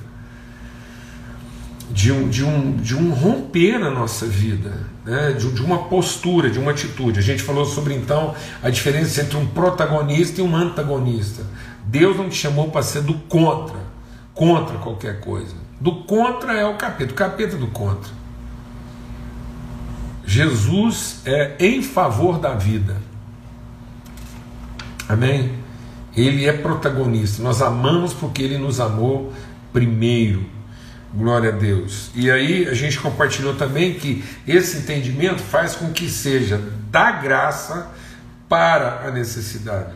de 1.90 2.12
um, 2.12 2.30
de 2.30 2.44
um, 2.44 2.76
de 2.76 2.96
um 2.96 3.12
romper 3.12 3.80
na 3.80 3.90
nossa 3.90 4.26
vida, 4.28 4.72
né? 5.04 5.32
de, 5.32 5.52
de 5.52 5.62
uma 5.62 5.86
postura, 5.86 6.48
de 6.50 6.60
uma 6.60 6.70
atitude. 6.70 7.18
A 7.18 7.22
gente 7.22 7.42
falou 7.42 7.66
sobre 7.66 7.96
então 7.96 8.36
a 8.62 8.70
diferença 8.70 9.22
entre 9.22 9.38
um 9.38 9.48
protagonista 9.48 10.40
e 10.40 10.44
um 10.44 10.56
antagonista. 10.56 11.42
Deus 11.86 12.16
não 12.16 12.30
te 12.30 12.36
chamou 12.36 12.70
para 12.70 12.84
ser 12.84 13.02
do 13.02 13.16
contra, 13.16 13.80
contra 14.36 14.78
qualquer 14.78 15.20
coisa. 15.20 15.56
Do 15.82 16.04
contra 16.04 16.54
é 16.54 16.66
o 16.66 16.76
capeta, 16.76 17.12
o 17.12 17.16
capeta 17.16 17.56
é 17.56 17.60
do 17.60 17.68
contra. 17.68 18.12
Jesus 20.30 21.22
é 21.26 21.56
em 21.60 21.82
favor 21.82 22.38
da 22.38 22.54
vida. 22.54 22.98
Amém? 25.08 25.56
Ele 26.16 26.46
é 26.46 26.54
protagonista. 26.54 27.42
Nós 27.42 27.64
amamos 27.64 28.14
porque 28.14 28.44
ele 28.44 28.60
nos 28.60 28.80
amou 28.80 29.34
primeiro. 29.74 30.46
Glória 31.12 31.50
a 31.50 31.52
Deus. 31.52 32.12
E 32.14 32.30
aí 32.30 32.68
a 32.68 32.76
gente 32.76 33.00
compartilhou 33.00 33.56
também 33.56 33.96
que 33.96 34.24
esse 34.48 34.78
entendimento 34.78 35.42
faz 35.42 35.76
com 35.76 35.92
que 35.92 36.08
seja 36.08 36.62
da 36.92 37.10
graça 37.10 37.90
para 38.48 39.08
a 39.08 39.10
necessidade 39.10 39.96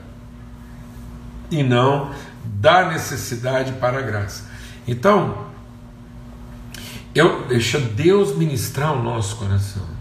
e 1.51 1.61
não 1.61 2.11
da 2.43 2.89
necessidade 2.89 3.73
para 3.73 3.99
a 3.99 4.01
graça. 4.01 4.45
Então, 4.87 5.45
eu 7.13 7.45
deixa 7.45 7.79
Deus 7.79 8.35
ministrar 8.35 8.93
o 8.93 9.03
nosso 9.03 9.35
coração. 9.35 9.92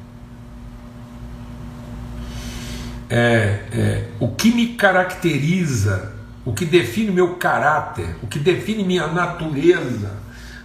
É, 3.14 3.59
é, 3.75 4.04
o 4.19 4.28
que 4.28 4.50
me 4.50 4.69
caracteriza, 4.69 6.14
o 6.47 6.52
que 6.54 6.64
define 6.64 7.11
meu 7.11 7.35
caráter, 7.35 8.16
o 8.23 8.26
que 8.26 8.38
define 8.38 8.83
minha 8.83 9.07
natureza, 9.07 10.12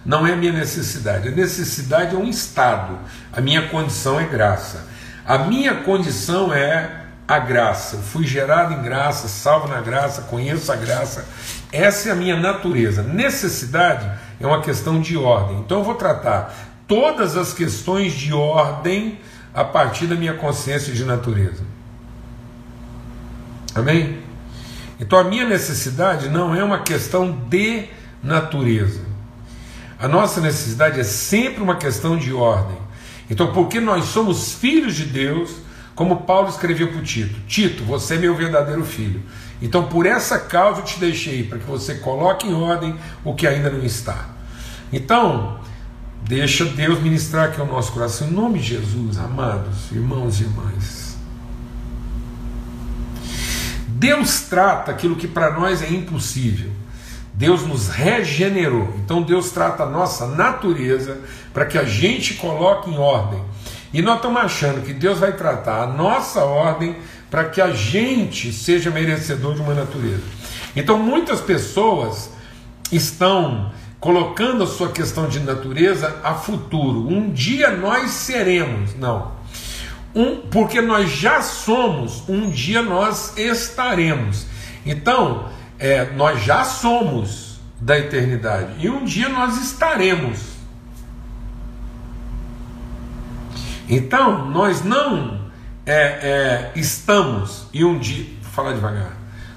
não 0.02 0.26
é 0.26 0.32
a 0.32 0.36
minha 0.36 0.52
necessidade. 0.52 1.28
A 1.28 1.30
necessidade 1.30 2.14
é 2.14 2.18
um 2.18 2.26
estado. 2.26 2.98
A 3.30 3.42
minha 3.42 3.68
condição 3.68 4.18
é 4.18 4.24
graça. 4.24 4.86
A 5.26 5.36
minha 5.36 5.74
condição 5.82 6.50
é 6.50 7.04
a 7.28 7.38
graça. 7.38 7.96
Eu 7.96 8.02
fui 8.02 8.26
gerado 8.26 8.72
em 8.72 8.82
graça, 8.82 9.28
salvo 9.28 9.68
na 9.68 9.82
graça, 9.82 10.22
conheço 10.22 10.72
a 10.72 10.76
graça. 10.76 11.26
Essa 11.70 12.08
é 12.08 12.12
a 12.12 12.14
minha 12.14 12.36
natureza. 12.36 13.02
Necessidade 13.02 14.10
é 14.40 14.46
uma 14.46 14.62
questão 14.62 15.02
de 15.02 15.18
ordem. 15.18 15.58
Então 15.58 15.80
eu 15.80 15.84
vou 15.84 15.96
tratar 15.96 16.54
todas 16.86 17.36
as 17.36 17.52
questões 17.52 18.14
de 18.14 18.32
ordem 18.32 19.20
a 19.52 19.64
partir 19.64 20.06
da 20.06 20.14
minha 20.14 20.32
consciência 20.32 20.94
de 20.94 21.04
natureza. 21.04 21.67
Amém? 23.78 24.18
Então 25.00 25.18
a 25.18 25.24
minha 25.24 25.46
necessidade 25.46 26.28
não 26.28 26.54
é 26.54 26.62
uma 26.62 26.80
questão 26.80 27.32
de 27.48 27.84
natureza. 28.22 29.00
A 29.98 30.06
nossa 30.06 30.40
necessidade 30.40 31.00
é 31.00 31.04
sempre 31.04 31.62
uma 31.62 31.76
questão 31.76 32.16
de 32.16 32.32
ordem. 32.32 32.76
Então, 33.30 33.52
porque 33.52 33.80
nós 33.80 34.06
somos 34.06 34.52
filhos 34.52 34.94
de 34.94 35.04
Deus, 35.04 35.50
como 35.94 36.22
Paulo 36.22 36.48
escreveu 36.48 36.88
para 36.88 36.98
o 36.98 37.02
Tito: 37.02 37.40
Tito, 37.46 37.84
você 37.84 38.14
é 38.14 38.18
meu 38.18 38.34
verdadeiro 38.34 38.84
filho. 38.84 39.20
Então, 39.60 39.84
por 39.84 40.06
essa 40.06 40.38
causa 40.38 40.80
eu 40.80 40.84
te 40.84 41.00
deixei, 41.00 41.42
para 41.42 41.58
que 41.58 41.66
você 41.66 41.96
coloque 41.96 42.46
em 42.46 42.54
ordem 42.54 42.96
o 43.24 43.34
que 43.34 43.46
ainda 43.46 43.70
não 43.70 43.84
está. 43.84 44.28
Então, 44.92 45.58
deixa 46.22 46.64
Deus 46.64 47.00
ministrar 47.00 47.48
aqui 47.48 47.60
o 47.60 47.66
nosso 47.66 47.92
coração, 47.92 48.28
em 48.28 48.32
nome 48.32 48.60
de 48.60 48.68
Jesus, 48.68 49.18
amados 49.18 49.90
irmãos 49.90 50.40
e 50.40 50.44
irmãs. 50.44 51.07
Deus 53.98 54.42
trata 54.42 54.92
aquilo 54.92 55.16
que 55.16 55.26
para 55.26 55.58
nós 55.58 55.82
é 55.82 55.90
impossível. 55.90 56.70
Deus 57.34 57.66
nos 57.66 57.88
regenerou. 57.88 58.94
Então 59.04 59.22
Deus 59.22 59.50
trata 59.50 59.82
a 59.82 59.90
nossa 59.90 60.24
natureza 60.28 61.20
para 61.52 61.66
que 61.66 61.76
a 61.76 61.82
gente 61.82 62.34
coloque 62.34 62.88
em 62.88 62.96
ordem. 62.96 63.42
E 63.92 64.00
nós 64.00 64.16
estamos 64.16 64.40
achando 64.40 64.84
que 64.84 64.92
Deus 64.92 65.18
vai 65.18 65.32
tratar 65.32 65.82
a 65.82 65.86
nossa 65.88 66.44
ordem 66.44 66.94
para 67.28 67.46
que 67.46 67.60
a 67.60 67.72
gente 67.72 68.52
seja 68.52 68.88
merecedor 68.88 69.56
de 69.56 69.62
uma 69.62 69.74
natureza. 69.74 70.22
Então 70.76 70.96
muitas 70.96 71.40
pessoas 71.40 72.30
estão 72.92 73.72
colocando 73.98 74.62
a 74.62 74.66
sua 74.66 74.92
questão 74.92 75.28
de 75.28 75.40
natureza 75.40 76.20
a 76.22 76.34
futuro. 76.34 77.08
Um 77.08 77.32
dia 77.32 77.72
nós 77.72 78.12
seremos. 78.12 78.94
Não. 78.94 79.37
Um, 80.14 80.40
porque 80.48 80.80
nós 80.80 81.10
já 81.10 81.42
somos, 81.42 82.28
um 82.28 82.50
dia 82.50 82.82
nós 82.82 83.36
estaremos. 83.36 84.46
Então, 84.84 85.48
é, 85.78 86.10
nós 86.12 86.42
já 86.42 86.64
somos 86.64 87.60
da 87.80 87.98
eternidade 87.98 88.72
e 88.78 88.88
um 88.88 89.04
dia 89.04 89.28
nós 89.28 89.56
estaremos. 89.62 90.58
Então, 93.88 94.50
nós 94.50 94.82
não 94.84 95.40
é, 95.86 95.92
é, 95.94 96.72
estamos 96.74 97.66
e 97.72 97.84
um 97.84 97.98
dia, 97.98 98.26
vou 98.42 98.52
falar 98.52 98.72
devagar, 98.72 99.16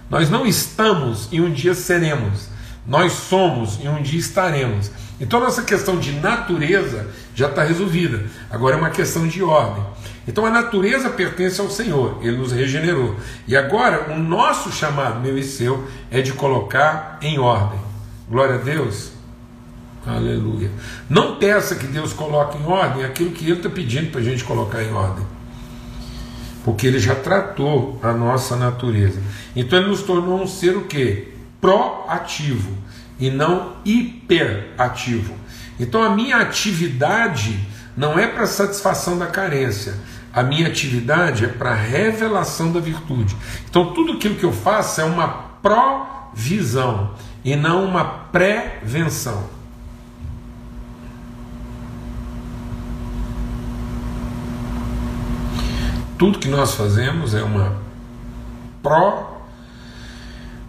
nós 0.09 0.29
não 0.29 0.45
estamos 0.45 1.27
e 1.31 1.41
um 1.41 1.51
dia 1.51 1.73
seremos, 1.73 2.47
nós 2.87 3.11
somos 3.11 3.79
e 3.81 3.87
um 3.87 4.01
dia 4.01 4.19
estaremos. 4.19 4.91
Então, 5.19 5.39
nossa 5.39 5.63
questão 5.63 5.99
de 5.99 6.13
natureza 6.13 7.07
já 7.35 7.49
está 7.49 7.63
resolvida, 7.63 8.25
agora 8.49 8.75
é 8.75 8.79
uma 8.79 8.89
questão 8.89 9.27
de 9.27 9.43
ordem. 9.43 9.83
Então 10.27 10.45
a 10.45 10.51
natureza 10.51 11.09
pertence 11.09 11.59
ao 11.59 11.69
Senhor, 11.69 12.19
Ele 12.21 12.37
nos 12.37 12.51
regenerou. 12.51 13.15
E 13.47 13.57
agora 13.57 14.13
o 14.13 14.19
nosso 14.19 14.71
chamado, 14.71 15.19
meu 15.19 15.37
e 15.37 15.43
seu, 15.43 15.87
é 16.11 16.21
de 16.21 16.33
colocar 16.33 17.17
em 17.21 17.39
ordem. 17.39 17.79
Glória 18.29 18.55
a 18.55 18.59
Deus. 18.59 19.11
Aleluia. 20.05 20.71
Não 21.09 21.35
peça 21.35 21.75
que 21.75 21.85
Deus 21.85 22.13
coloque 22.13 22.57
em 22.57 22.65
ordem 22.65 23.03
aquilo 23.03 23.31
que 23.31 23.45
Ele 23.45 23.57
está 23.57 23.69
pedindo 23.69 24.11
para 24.11 24.21
a 24.21 24.23
gente 24.23 24.43
colocar 24.43 24.81
em 24.83 24.91
ordem. 24.93 25.25
Porque 26.63 26.87
Ele 26.87 26.99
já 26.99 27.15
tratou 27.15 27.99
a 28.01 28.11
nossa 28.11 28.55
natureza. 28.55 29.21
Então 29.55 29.79
Ele 29.79 29.89
nos 29.89 30.03
tornou 30.03 30.41
um 30.41 30.47
ser 30.47 30.77
o 30.77 30.85
quê? 30.85 31.29
Proativo 31.59 32.77
e 33.19 33.29
não 33.29 33.73
hiperativo. 33.85 35.35
Então 35.79 36.03
a 36.03 36.09
minha 36.09 36.37
atividade 36.37 37.59
não 37.95 38.17
é 38.17 38.27
para 38.27 38.45
satisfação 38.47 39.17
da 39.17 39.27
carência, 39.27 39.95
a 40.33 40.41
minha 40.43 40.67
atividade 40.67 41.45
é 41.45 41.47
para 41.47 41.73
revelação 41.73 42.71
da 42.71 42.79
virtude. 42.79 43.35
Então, 43.69 43.93
tudo 43.93 44.13
aquilo 44.13 44.35
que 44.35 44.45
eu 44.45 44.53
faço 44.53 45.01
é 45.01 45.03
uma 45.03 45.27
provisão 45.61 47.11
e 47.43 47.55
não 47.55 47.83
uma 47.83 48.03
prevenção. 48.05 49.43
Tudo 56.17 56.39
que 56.39 56.47
nós 56.47 56.75
fazemos 56.75 57.33
é 57.33 57.41
uma 57.41 57.81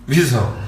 provisão. 0.06 0.61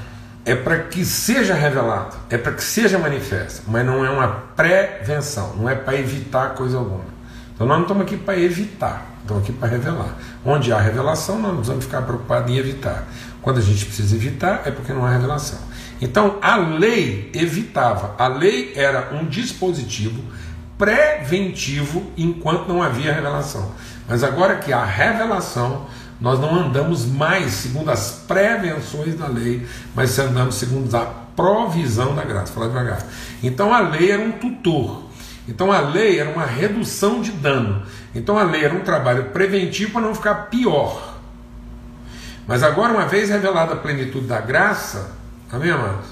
É 0.45 0.55
para 0.55 0.77
que 0.77 1.03
seja 1.03 1.55
revelado, 1.55 2.15
é 2.29 2.37
para 2.37 2.51
que 2.51 2.63
seja 2.63 2.99
manifesto, 2.99 3.63
mas 3.67 3.85
não 3.85 4.05
é 4.05 4.09
uma 4.09 4.27
prevenção, 4.55 5.55
não 5.55 5.67
é 5.67 5.73
para 5.73 5.95
evitar 5.97 6.53
coisa 6.53 6.77
alguma. 6.77 7.15
Então 7.55 7.65
nós 7.65 7.77
não 7.77 7.83
estamos 7.83 8.03
aqui 8.03 8.15
para 8.15 8.37
evitar, 8.37 9.05
estamos 9.21 9.43
aqui 9.43 9.51
para 9.53 9.69
revelar. 9.69 10.15
Onde 10.45 10.71
há 10.71 10.79
revelação, 10.79 11.35
nós 11.35 11.47
não 11.47 11.55
precisamos 11.55 11.85
ficar 11.85 12.03
preocupados 12.03 12.51
em 12.51 12.57
evitar. 12.57 13.07
Quando 13.41 13.57
a 13.57 13.61
gente 13.61 13.85
precisa 13.85 14.15
evitar, 14.15 14.61
é 14.65 14.71
porque 14.71 14.93
não 14.93 15.05
há 15.05 15.11
revelação. 15.11 15.59
Então 15.99 16.37
a 16.41 16.57
lei 16.57 17.31
evitava, 17.33 18.13
a 18.17 18.27
lei 18.27 18.73
era 18.75 19.09
um 19.13 19.25
dispositivo 19.25 20.21
preventivo 20.77 22.11
enquanto 22.17 22.67
não 22.67 22.83
havia 22.83 23.13
revelação. 23.13 23.71
Mas 24.07 24.23
agora 24.23 24.57
que 24.57 24.71
há 24.73 24.83
revelação, 24.83 25.87
nós 26.19 26.39
não 26.39 26.55
andamos 26.55 27.05
mais 27.05 27.51
segundo 27.51 27.91
as 27.91 28.23
prevenções 28.27 29.15
da 29.15 29.27
lei, 29.27 29.67
mas 29.93 30.17
andamos 30.17 30.55
segundo 30.55 30.93
a 30.95 31.05
provisão 31.35 32.15
da 32.15 32.23
graça. 32.23 32.53
Fala 32.53 32.67
devagar. 32.67 33.05
Então 33.43 33.73
a 33.73 33.79
lei 33.79 34.11
era 34.11 34.21
um 34.21 34.31
tutor. 34.31 35.03
Então 35.47 35.71
a 35.71 35.79
lei 35.79 36.19
era 36.19 36.29
uma 36.29 36.45
redução 36.45 37.21
de 37.21 37.31
dano. 37.31 37.83
Então 38.13 38.37
a 38.37 38.43
lei 38.43 38.63
era 38.63 38.73
um 38.73 38.81
trabalho 38.81 39.25
preventivo 39.25 39.91
para 39.91 40.01
não 40.01 40.15
ficar 40.15 40.49
pior. 40.49 41.15
Mas 42.47 42.63
agora, 42.63 42.93
uma 42.93 43.05
vez 43.05 43.29
revelada 43.29 43.73
a 43.73 43.77
plenitude 43.77 44.27
da 44.27 44.39
graça, 44.39 45.11
amém, 45.51 45.71
amados? 45.71 46.05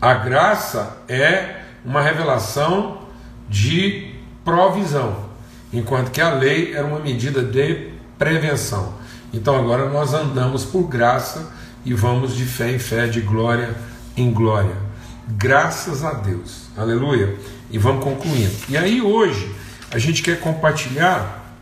A 0.00 0.14
graça 0.14 0.98
é 1.08 1.62
uma 1.84 2.02
revelação 2.02 3.02
de 3.48 4.14
provisão, 4.44 5.30
enquanto 5.72 6.10
que 6.10 6.20
a 6.20 6.34
lei 6.34 6.74
era 6.74 6.86
uma 6.86 6.98
medida 6.98 7.42
de 7.42 7.91
prevenção. 8.22 8.94
Então 9.34 9.56
agora 9.56 9.90
nós 9.90 10.14
andamos 10.14 10.64
por 10.64 10.84
graça 10.84 11.50
e 11.84 11.92
vamos 11.92 12.36
de 12.36 12.44
fé 12.44 12.70
em 12.70 12.78
fé, 12.78 13.08
de 13.08 13.20
glória 13.20 13.74
em 14.16 14.32
glória. 14.32 14.76
Graças 15.26 16.04
a 16.04 16.12
Deus. 16.12 16.68
Aleluia. 16.76 17.34
E 17.68 17.78
vamos 17.78 18.04
concluindo. 18.04 18.52
E 18.68 18.76
aí 18.76 19.02
hoje 19.02 19.52
a 19.90 19.98
gente 19.98 20.22
quer 20.22 20.38
compartilhar 20.38 21.52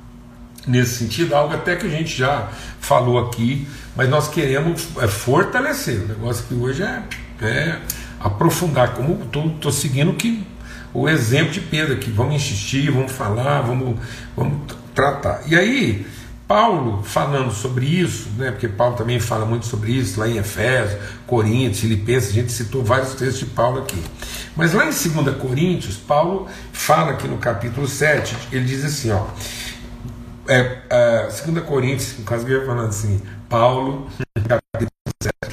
nesse 0.67 0.97
sentido 0.97 1.35
algo 1.35 1.55
até 1.55 1.77
que 1.77 1.87
a 1.87 1.91
gente 1.91 2.15
já 2.15 2.51
falou 2.79 3.19
aqui, 3.19 3.67
mas 3.97 4.11
nós 4.11 4.29
queremos 4.29 4.87
é, 4.99 5.09
fortalecer. 5.09 6.03
O 6.03 6.09
negócio 6.09 6.45
que 6.47 6.53
hoje 6.53 6.83
é, 6.83 7.03
é 7.41 7.79
aprofundar, 8.21 8.93
como 8.93 9.19
estou 9.25 9.73
seguindo 9.73 10.13
que 10.13 10.47
o 10.93 11.09
exemplo 11.09 11.53
de 11.53 11.61
Pedro 11.61 11.95
aqui, 11.95 12.11
vamos 12.11 12.35
insistir, 12.35 12.91
vamos 12.91 13.13
falar, 13.13 13.63
vamos, 13.63 13.99
vamos 14.37 14.61
tratar. 14.95 15.43
E 15.47 15.57
aí, 15.57 16.07
Paulo 16.51 17.01
falando 17.05 17.53
sobre 17.53 17.87
isso, 17.87 18.29
né, 18.37 18.51
porque 18.51 18.67
Paulo 18.67 18.97
também 18.97 19.21
fala 19.21 19.47
muito 19.47 19.67
sobre 19.67 19.93
isso 19.93 20.19
lá 20.19 20.27
em 20.27 20.37
Efésios, 20.37 21.01
Coríntios, 21.25 21.79
Filipenses, 21.79 22.31
a 22.31 22.33
gente 22.33 22.51
citou 22.51 22.83
vários 22.83 23.15
textos 23.15 23.39
de 23.39 23.47
Paulo 23.47 23.79
aqui. 23.79 24.03
Mas 24.57 24.73
lá 24.73 24.85
em 24.85 24.89
2 24.89 25.37
Coríntios, 25.37 25.97
Paulo 25.97 26.49
fala 26.73 27.13
aqui 27.13 27.29
no 27.29 27.39
capítulo 27.39 27.87
7, 27.87 28.37
ele 28.51 28.65
diz 28.65 28.85
assim, 28.85 29.13
ó, 29.13 29.27
é, 30.49 30.79
é, 30.91 31.29
2 31.47 31.65
Coríntios, 31.65 32.19
no 32.19 32.25
caso 32.25 32.49
eu 32.49 32.59
ia 32.59 32.67
falando 32.67 32.89
assim, 32.89 33.23
Paulo, 33.49 34.09
capítulo 34.49 34.91
7, 35.23 35.50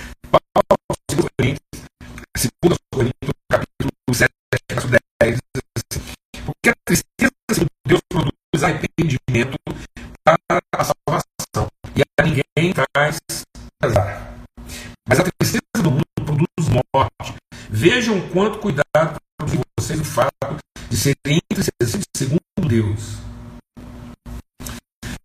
ninguém 12.58 12.74
traz 12.74 13.20
pesar. 13.80 14.34
Mas 15.08 15.20
a 15.20 15.24
tristeza 15.40 15.62
do 15.76 15.92
mundo 15.92 16.04
produz 16.16 16.48
morte. 16.70 17.36
Vejam 17.70 18.20
quanto 18.30 18.58
cuidado 18.58 19.20
de 19.46 19.60
vocês 19.80 20.00
o 20.00 20.04
fato 20.04 20.58
de 20.90 20.98
serem 20.98 21.40
entristecidos 21.52 22.06
segundo 22.16 22.42
Deus. 22.68 23.18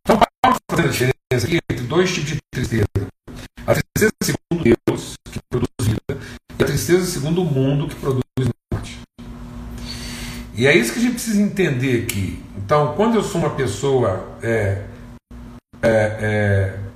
Então, 0.01 0.21
Paulo 0.43 0.59
está 0.59 0.77
fazendo 0.77 0.89
a 0.89 0.91
diferença 0.91 1.47
aqui 1.47 1.59
entre 1.71 1.87
dois 1.87 2.13
tipos 2.13 2.31
de 2.33 2.39
tristeza: 2.53 2.87
a 3.67 3.73
tristeza 3.73 4.13
segundo 4.23 4.63
Deus, 4.63 5.15
que 5.31 5.41
produz 5.49 5.71
vida, 5.81 6.21
e 6.59 6.63
a 6.63 6.67
tristeza 6.67 7.07
segundo 7.07 7.43
o 7.43 7.47
mundo, 7.47 7.89
que 7.89 7.95
produz 7.95 8.23
morte. 8.73 9.01
E 10.55 10.67
é 10.67 10.77
isso 10.77 10.93
que 10.93 10.99
a 10.99 11.03
gente 11.03 11.15
precisa 11.15 11.41
entender 11.41 12.03
aqui. 12.03 12.43
Então, 12.59 12.95
quando 12.95 13.15
eu 13.15 13.23
sou 13.23 13.41
uma 13.41 13.51
pessoa 13.51 14.37
é, 14.43 14.85
é, 15.83 15.91
é, 15.91 16.92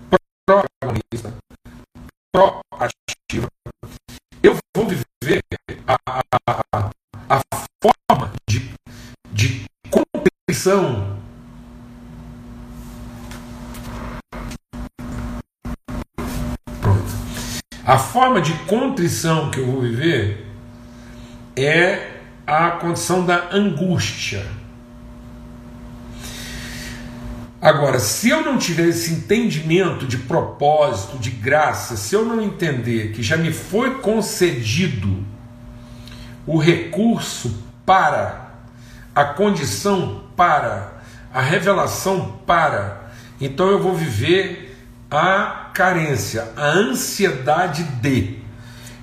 contrição 18.96 19.50
que 19.50 19.60
eu 19.60 19.66
vou 19.66 19.82
viver 19.82 20.46
é 21.54 22.12
a 22.46 22.70
condição 22.70 23.26
da 23.26 23.50
angústia. 23.52 24.42
Agora, 27.60 27.98
se 27.98 28.30
eu 28.30 28.42
não 28.42 28.56
tiver 28.56 28.88
esse 28.88 29.12
entendimento 29.12 30.06
de 30.06 30.16
propósito, 30.16 31.18
de 31.18 31.30
graça, 31.30 31.94
se 31.94 32.14
eu 32.14 32.24
não 32.24 32.40
entender 32.40 33.12
que 33.12 33.22
já 33.22 33.36
me 33.36 33.52
foi 33.52 33.96
concedido 33.96 35.22
o 36.46 36.56
recurso 36.56 37.62
para, 37.84 38.50
a 39.14 39.24
condição 39.24 40.22
para, 40.34 41.02
a 41.34 41.42
revelação 41.42 42.40
para, 42.46 43.10
então 43.38 43.68
eu 43.68 43.82
vou 43.82 43.94
viver 43.94 44.74
a 45.10 45.70
carência, 45.74 46.50
a 46.56 46.68
ansiedade 46.68 47.82
de. 47.82 48.45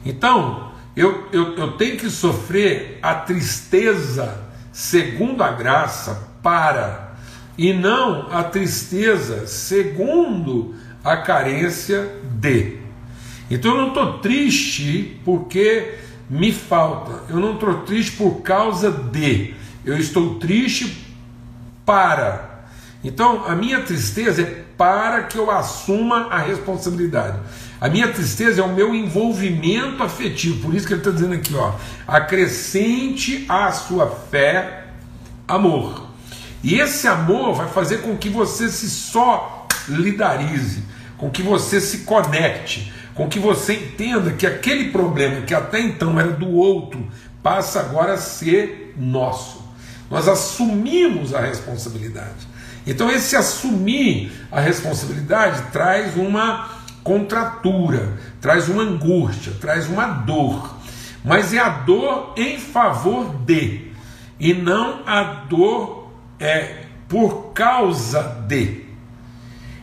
Então, 0.05 0.71
eu, 0.95 1.27
eu, 1.31 1.55
eu 1.55 1.71
tenho 1.73 1.97
que 1.97 2.09
sofrer 2.09 2.99
a 3.01 3.15
tristeza 3.15 4.43
segundo 4.71 5.43
a 5.43 5.51
graça 5.51 6.29
para 6.41 7.13
e 7.57 7.73
não 7.73 8.27
a 8.31 8.43
tristeza 8.43 9.47
segundo 9.47 10.75
a 11.03 11.17
carência 11.17 12.11
de. 12.23 12.77
Então 13.49 13.71
eu 13.71 13.77
não 13.77 13.87
estou 13.89 14.19
triste 14.19 15.19
porque 15.23 15.95
me 16.29 16.51
falta, 16.51 17.23
eu 17.29 17.39
não 17.39 17.53
estou 17.53 17.81
triste 17.81 18.13
por 18.13 18.41
causa 18.41 18.89
de, 18.89 19.53
eu 19.85 19.97
estou 19.97 20.35
triste 20.35 21.05
para. 21.85 22.65
Então 23.03 23.45
a 23.45 23.55
minha 23.55 23.81
tristeza 23.81 24.41
é 24.41 24.63
para 24.77 25.23
que 25.23 25.37
eu 25.37 25.51
assuma 25.51 26.27
a 26.27 26.39
responsabilidade. 26.39 27.37
A 27.84 27.89
minha 27.89 28.08
tristeza 28.08 28.62
é 28.62 28.63
o 28.63 28.74
meu 28.74 28.96
envolvimento 28.96 30.02
afetivo, 30.02 30.62
por 30.62 30.74
isso 30.74 30.88
que 30.88 30.93
ele 30.93 31.02
está 31.02 31.12
dizendo 31.12 31.34
aqui, 31.34 31.54
ó, 31.54 31.74
acrescente 32.08 33.43
à 33.50 33.74
sua 33.74 34.08
fé 34.32 34.86
amor. 35.46 36.08
E 36.63 36.80
esse 36.80 37.10
amor 37.10 37.54
vai 37.54 37.67
fazer 37.67 37.98
com 37.98 38.15
que 38.15 38.30
você 38.30 38.69
se 38.69 38.89
solidarize, 38.89 40.82
com 41.17 41.30
que 41.30 41.41
você 41.41 41.82
se 41.82 42.06
conecte, 42.06 42.89
com 43.13 43.28
que 43.28 43.38
você 43.38 43.74
entenda 43.74 44.32
que 44.32 44.48
aquele 44.48 44.89
problema 44.89 45.41
que 45.41 45.54
até 45.54 45.82
então 45.82 46.17
era 46.17 46.32
do 46.32 46.52
outro 46.52 47.06
passa 47.43 47.82
agora 47.82 48.13
a 48.13 48.17
ser 48.17 48.96
nosso. 48.98 49.62
Nós 50.10 50.30
assumimos 50.30 51.36
a 51.36 51.41
responsabilidade. 51.41 52.48
Então, 52.88 53.12
esse 53.12 53.36
assumir 53.36 54.32
a 54.50 54.62
responsabilidade 54.62 55.63
traz 55.74 56.15
uma 56.15 56.72
contratura, 57.03 58.17
traz 58.39 58.69
uma 58.69 58.83
angústia, 58.83 59.53
traz 59.59 59.87
uma 59.87 60.07
dor. 60.07 60.77
Mas 61.23 61.53
é 61.53 61.59
a 61.59 61.69
dor 61.69 62.33
em 62.35 62.59
favor 62.59 63.35
de, 63.45 63.91
e 64.39 64.53
não 64.53 65.01
a 65.05 65.23
dor 65.23 66.11
é 66.39 66.83
por 67.07 67.53
causa 67.53 68.21
de. 68.47 68.83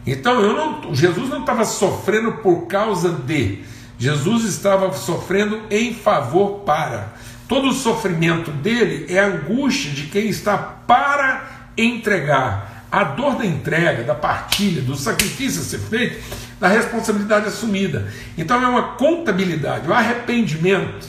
Então 0.06 0.40
eu 0.40 0.54
não, 0.54 0.94
Jesus 0.94 1.28
não 1.28 1.40
estava 1.40 1.64
sofrendo 1.64 2.32
por 2.38 2.66
causa 2.66 3.10
de. 3.10 3.62
Jesus 3.98 4.44
estava 4.44 4.92
sofrendo 4.92 5.62
em 5.70 5.94
favor 5.94 6.60
para. 6.60 7.14
Todo 7.46 7.68
o 7.68 7.74
sofrimento 7.74 8.50
dele 8.50 9.06
é 9.12 9.18
angústia 9.18 9.90
de 9.90 10.04
quem 10.04 10.28
está 10.28 10.56
para 10.56 11.70
entregar. 11.76 12.86
A 12.90 13.04
dor 13.04 13.36
da 13.36 13.46
entrega, 13.46 14.02
da 14.02 14.14
partilha, 14.14 14.82
do 14.82 14.96
sacrifício 14.96 15.60
a 15.60 15.64
ser 15.64 15.78
feito, 15.78 16.20
da 16.60 16.68
responsabilidade 16.68 17.46
assumida. 17.46 18.06
Então 18.36 18.62
é 18.62 18.68
uma 18.68 18.94
contabilidade. 18.94 19.88
O 19.88 19.92
arrependimento. 19.92 21.08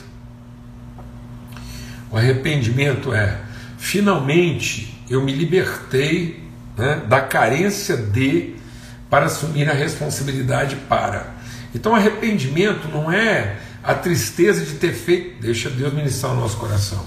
O 2.09 2.17
arrependimento 2.17 3.13
é 3.13 3.37
finalmente 3.77 4.97
eu 5.09 5.21
me 5.21 5.33
libertei 5.33 6.41
né, 6.77 7.01
da 7.07 7.19
carência 7.19 7.97
de 7.97 8.55
para 9.09 9.25
assumir 9.25 9.69
a 9.69 9.73
responsabilidade 9.73 10.77
para. 10.87 11.27
Então, 11.75 11.93
arrependimento 11.93 12.87
não 12.87 13.11
é 13.11 13.57
a 13.83 13.93
tristeza 13.93 14.63
de 14.63 14.75
ter 14.75 14.93
feito, 14.93 15.41
deixa 15.41 15.69
Deus 15.69 15.93
ministrar 15.93 16.31
o 16.31 16.35
nosso 16.35 16.55
coração. 16.57 17.05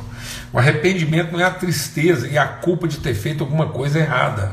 O 0.52 0.58
arrependimento 0.58 1.32
não 1.32 1.40
é 1.40 1.44
a 1.44 1.50
tristeza 1.50 2.28
e 2.28 2.36
a 2.36 2.46
culpa 2.46 2.86
de 2.86 2.98
ter 2.98 3.14
feito 3.14 3.42
alguma 3.42 3.68
coisa 3.68 3.98
errada. 3.98 4.52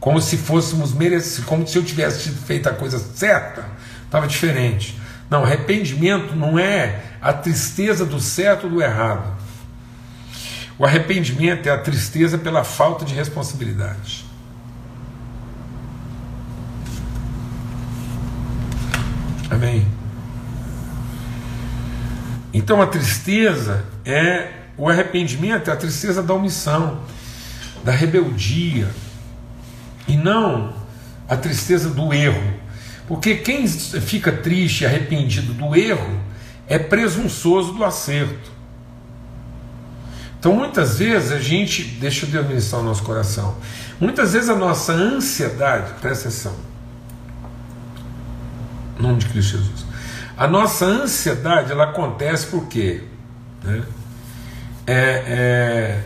Como 0.00 0.20
se 0.20 0.36
fôssemos 0.36 0.92
merecidos, 0.92 1.44
como 1.44 1.66
se 1.66 1.76
eu 1.76 1.84
tivesse 1.84 2.30
feito 2.30 2.68
a 2.68 2.72
coisa 2.72 2.98
certa, 2.98 3.64
estava 4.04 4.26
diferente. 4.26 4.98
Não, 5.28 5.44
arrependimento 5.44 6.34
não 6.34 6.58
é 6.58 7.02
a 7.20 7.32
tristeza 7.32 8.06
do 8.06 8.20
certo 8.20 8.64
ou 8.64 8.70
do 8.70 8.82
errado. 8.82 9.36
O 10.78 10.86
arrependimento 10.86 11.66
é 11.66 11.70
a 11.70 11.78
tristeza 11.78 12.38
pela 12.38 12.62
falta 12.62 13.04
de 13.04 13.14
responsabilidade. 13.14 14.24
Amém? 19.50 19.86
Então 22.54 22.80
a 22.80 22.86
tristeza 22.86 23.84
é 24.04 24.52
o 24.76 24.88
arrependimento, 24.88 25.68
é 25.68 25.72
a 25.72 25.76
tristeza 25.76 26.22
da 26.22 26.32
omissão, 26.32 27.00
da 27.84 27.90
rebeldia, 27.90 28.88
e 30.08 30.16
não 30.16 30.72
a 31.28 31.36
tristeza 31.36 31.90
do 31.90 32.12
erro. 32.12 32.54
Porque 33.06 33.36
quem 33.36 33.68
fica 33.68 34.32
triste 34.32 34.84
arrependido 34.84 35.52
do 35.52 35.76
erro 35.76 36.20
é 36.66 36.78
presunçoso 36.78 37.72
do 37.72 37.84
acerto. 37.84 38.58
Então 40.38 40.54
muitas 40.54 40.98
vezes 40.98 41.32
a 41.32 41.38
gente, 41.38 41.82
deixa 41.82 42.26
Deus 42.26 42.46
ministrar 42.46 42.80
o 42.80 42.84
nosso 42.84 43.02
coração, 43.02 43.56
muitas 44.00 44.32
vezes 44.32 44.48
a 44.48 44.54
nossa 44.54 44.92
ansiedade, 44.92 45.94
presta 46.00 46.28
atenção, 46.28 46.54
em 48.98 49.02
nome 49.02 49.18
de 49.18 49.26
Cristo 49.26 49.58
Jesus, 49.58 49.86
a 50.36 50.46
nossa 50.46 50.84
ansiedade 50.84 51.72
ela 51.72 51.84
acontece 51.84 52.46
porque 52.46 53.02
né? 53.64 53.82
é, 54.86 54.94
é, 55.26 56.04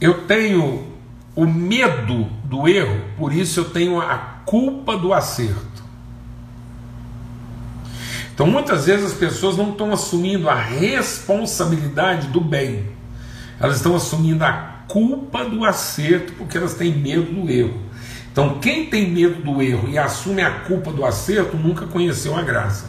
eu 0.00 0.26
tenho 0.26 0.92
o 1.34 1.44
medo 1.44 2.30
do 2.54 2.68
erro, 2.68 3.00
por 3.18 3.32
isso 3.32 3.58
eu 3.58 3.64
tenho 3.64 4.00
a 4.00 4.16
culpa 4.46 4.96
do 4.96 5.12
acerto. 5.12 5.82
Então 8.32 8.46
muitas 8.46 8.86
vezes 8.86 9.06
as 9.06 9.12
pessoas 9.12 9.56
não 9.56 9.70
estão 9.70 9.92
assumindo 9.92 10.48
a 10.48 10.54
responsabilidade 10.54 12.28
do 12.28 12.40
bem, 12.40 12.88
elas 13.58 13.76
estão 13.76 13.96
assumindo 13.96 14.44
a 14.44 14.84
culpa 14.86 15.44
do 15.44 15.64
acerto 15.64 16.32
porque 16.34 16.56
elas 16.56 16.74
têm 16.74 16.96
medo 16.96 17.32
do 17.32 17.50
erro. 17.50 17.80
Então 18.30 18.60
quem 18.60 18.86
tem 18.86 19.10
medo 19.10 19.42
do 19.42 19.60
erro 19.60 19.88
e 19.88 19.98
assume 19.98 20.42
a 20.42 20.60
culpa 20.60 20.92
do 20.92 21.04
acerto 21.04 21.56
nunca 21.56 21.86
conheceu 21.86 22.36
a 22.36 22.42
graça. 22.42 22.88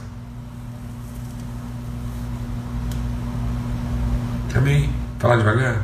Amém? 4.56 4.89
Falar 5.19 5.38
devagar. 5.38 5.82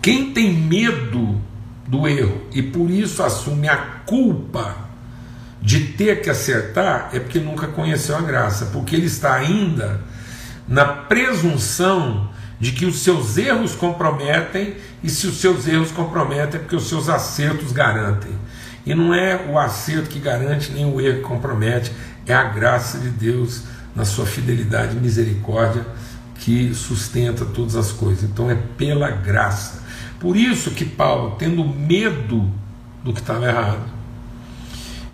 Quem 0.00 0.32
tem 0.32 0.52
medo 0.52 1.40
do 1.88 2.06
erro 2.06 2.42
e 2.52 2.62
por 2.62 2.90
isso 2.90 3.22
assume 3.22 3.68
a 3.68 3.76
culpa 4.06 4.76
de 5.60 5.80
ter 5.80 6.20
que 6.20 6.30
acertar 6.30 7.10
é 7.12 7.18
porque 7.18 7.40
nunca 7.40 7.66
conheceu 7.66 8.16
a 8.16 8.20
graça, 8.20 8.66
porque 8.66 8.94
ele 8.94 9.06
está 9.06 9.34
ainda 9.34 10.00
na 10.68 10.84
presunção 10.84 12.30
de 12.60 12.72
que 12.72 12.84
os 12.84 13.00
seus 13.00 13.36
erros 13.38 13.74
comprometem, 13.74 14.76
e 15.02 15.08
se 15.08 15.26
os 15.26 15.40
seus 15.40 15.66
erros 15.66 15.90
comprometem 15.90 16.56
é 16.56 16.62
porque 16.62 16.76
os 16.76 16.88
seus 16.88 17.08
acertos 17.08 17.72
garantem. 17.72 18.32
E 18.84 18.94
não 18.94 19.14
é 19.14 19.46
o 19.48 19.58
acerto 19.58 20.08
que 20.08 20.18
garante, 20.18 20.72
nem 20.72 20.84
o 20.84 21.00
erro 21.00 21.18
que 21.18 21.22
compromete, 21.22 21.92
é 22.26 22.34
a 22.34 22.44
graça 22.44 22.98
de 22.98 23.08
Deus 23.10 23.62
na 23.94 24.04
sua 24.04 24.26
fidelidade 24.26 24.96
e 24.96 25.00
misericórdia 25.00 25.84
que 26.36 26.72
sustenta 26.74 27.44
todas 27.44 27.76
as 27.76 27.92
coisas. 27.92 28.24
Então 28.24 28.50
é 28.50 28.56
pela 28.76 29.10
graça. 29.10 29.82
Por 30.20 30.36
isso 30.36 30.72
que 30.72 30.84
Paulo, 30.84 31.36
tendo 31.38 31.64
medo 31.64 32.50
do 33.04 33.12
que 33.12 33.20
estava 33.20 33.46
errado, 33.46 33.98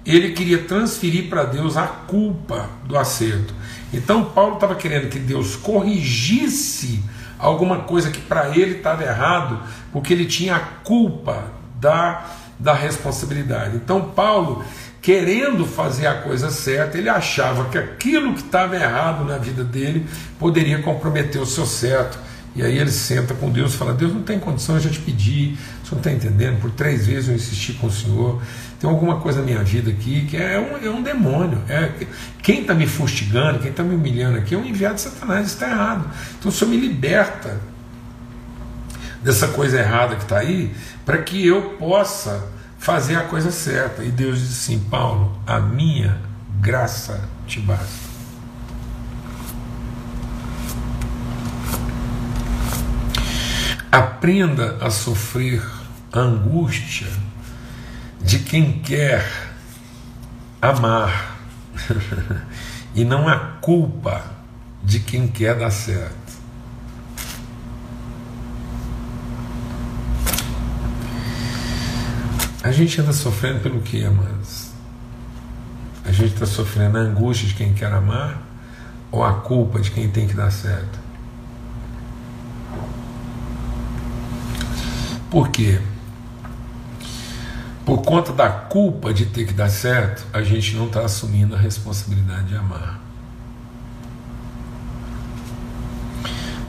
ele 0.05 0.33
queria 0.33 0.59
transferir 0.59 1.29
para 1.29 1.45
Deus 1.45 1.77
a 1.77 1.87
culpa 1.87 2.69
do 2.87 2.97
acerto. 2.97 3.55
Então 3.93 4.25
Paulo 4.25 4.55
estava 4.55 4.75
querendo 4.75 5.09
que 5.09 5.19
Deus 5.19 5.57
corrigisse 5.57 7.03
alguma 7.38 7.81
coisa 7.81 8.11
que 8.11 8.21
para 8.21 8.51
ele 8.57 8.77
estava 8.77 9.03
errado, 9.03 9.61
porque 9.93 10.12
ele 10.12 10.27
tinha 10.27 10.57
a 10.57 10.61
culpa 10.61 11.45
da, 11.81 12.25
da 12.59 12.75
responsabilidade. 12.75 13.77
Então 13.77 14.11
Paulo, 14.11 14.64
querendo 15.01 15.64
fazer 15.64 16.07
a 16.07 16.14
coisa 16.14 16.51
certa, 16.51 16.99
ele 16.99 17.09
achava 17.09 17.69
que 17.69 17.79
aquilo 17.79 18.35
que 18.35 18.40
estava 18.40 18.77
errado 18.77 19.25
na 19.25 19.38
vida 19.38 19.64
dele 19.64 20.07
poderia 20.38 20.83
comprometer 20.83 21.40
o 21.40 21.47
seu 21.47 21.67
certo. 21.67 22.19
E 22.55 22.62
aí 22.62 22.79
ele 22.79 22.90
senta 22.90 23.35
com 23.35 23.51
Deus 23.51 23.75
e 23.75 23.77
fala: 23.77 23.93
Deus 23.93 24.12
não 24.12 24.23
tem 24.23 24.38
condição, 24.38 24.77
eu 24.77 24.81
já 24.81 24.90
te 24.90 25.01
pedi, 25.01 25.57
o 25.83 25.87
senhor 25.87 25.93
não 25.93 25.99
está 25.99 26.12
entendendo, 26.12 26.61
por 26.61 26.71
três 26.71 27.07
vezes 27.07 27.29
eu 27.29 27.35
insisti 27.35 27.73
com 27.75 27.88
o 27.88 27.90
senhor, 27.90 28.40
tem 28.79 28.88
alguma 28.88 29.17
coisa 29.17 29.40
na 29.40 29.47
minha 29.47 29.62
vida 29.64 29.90
aqui 29.90 30.27
que 30.27 30.37
é 30.37 30.59
um, 30.59 30.87
é 30.87 30.90
um 30.90 31.03
demônio. 31.03 31.61
É, 31.69 31.90
quem 32.43 32.61
está 32.61 32.75
me 32.75 32.87
fustigando, 32.87 33.59
quem 33.59 33.71
está 33.71 33.83
me 33.83 33.95
humilhando 33.95 34.38
aqui 34.38 34.55
é 34.55 34.59
um 34.59 34.64
enviado 34.64 34.95
de 34.95 35.01
Satanás, 35.01 35.49
está 35.49 35.69
errado. 35.69 36.09
Então 36.38 36.51
o 36.51 36.55
senhor 36.55 36.71
me 36.71 36.77
liberta 36.77 37.61
dessa 39.23 39.49
coisa 39.49 39.81
errada 39.81 40.14
que 40.14 40.23
está 40.23 40.38
aí, 40.38 40.73
para 41.05 41.19
que 41.19 41.45
eu 41.45 41.77
possa 41.79 42.47
fazer 42.79 43.17
a 43.17 43.23
coisa 43.23 43.51
certa. 43.51 44.05
E 44.05 44.11
Deus 44.11 44.38
diz 44.38 44.51
assim: 44.51 44.79
Paulo, 44.79 45.37
a 45.47 45.59
minha 45.59 46.19
graça 46.61 47.21
te 47.47 47.59
basta. 47.59 48.04
Aprenda 53.95 54.77
a 54.81 54.91
sofrer 54.91 55.65
a 56.13 56.19
angústia 56.19 57.07
de 58.21 58.41
quem 58.41 58.81
quer 58.81 59.25
amar 60.61 61.39
e 62.93 63.05
não 63.05 63.29
a 63.29 63.39
culpa 63.39 64.25
de 64.83 64.99
quem 64.99 65.29
quer 65.29 65.57
dar 65.57 65.71
certo. 65.71 66.17
A 72.65 72.73
gente 72.73 73.01
anda 73.01 73.13
sofrendo 73.13 73.61
pelo 73.61 73.81
que, 73.81 74.05
amados? 74.05 74.71
A 76.05 76.11
gente 76.11 76.35
está 76.35 76.47
sofrendo 76.47 76.99
a 76.99 77.01
angústia 77.01 77.47
de 77.47 77.55
quem 77.55 77.73
quer 77.73 77.93
amar 77.93 78.43
ou 79.13 79.23
a 79.23 79.35
culpa 79.35 79.79
de 79.79 79.93
quem 79.93 80.11
tem 80.11 80.27
que 80.27 80.35
dar 80.35 80.51
certo? 80.51 81.04
Por 85.35 85.49
quê? 85.49 85.81
Por 87.85 88.03
conta 88.03 88.33
da 88.33 88.49
culpa 88.49 89.12
de 89.12 89.27
ter 89.27 89.44
que 89.44 89.53
dar 89.53 89.68
certo, 89.68 90.25
a 90.33 90.40
gente 90.44 90.77
não 90.77 90.87
está 90.87 91.01
assumindo 91.01 91.57
a 91.57 91.59
responsabilidade 91.59 92.51
de 92.51 92.57
amar. 92.57 93.01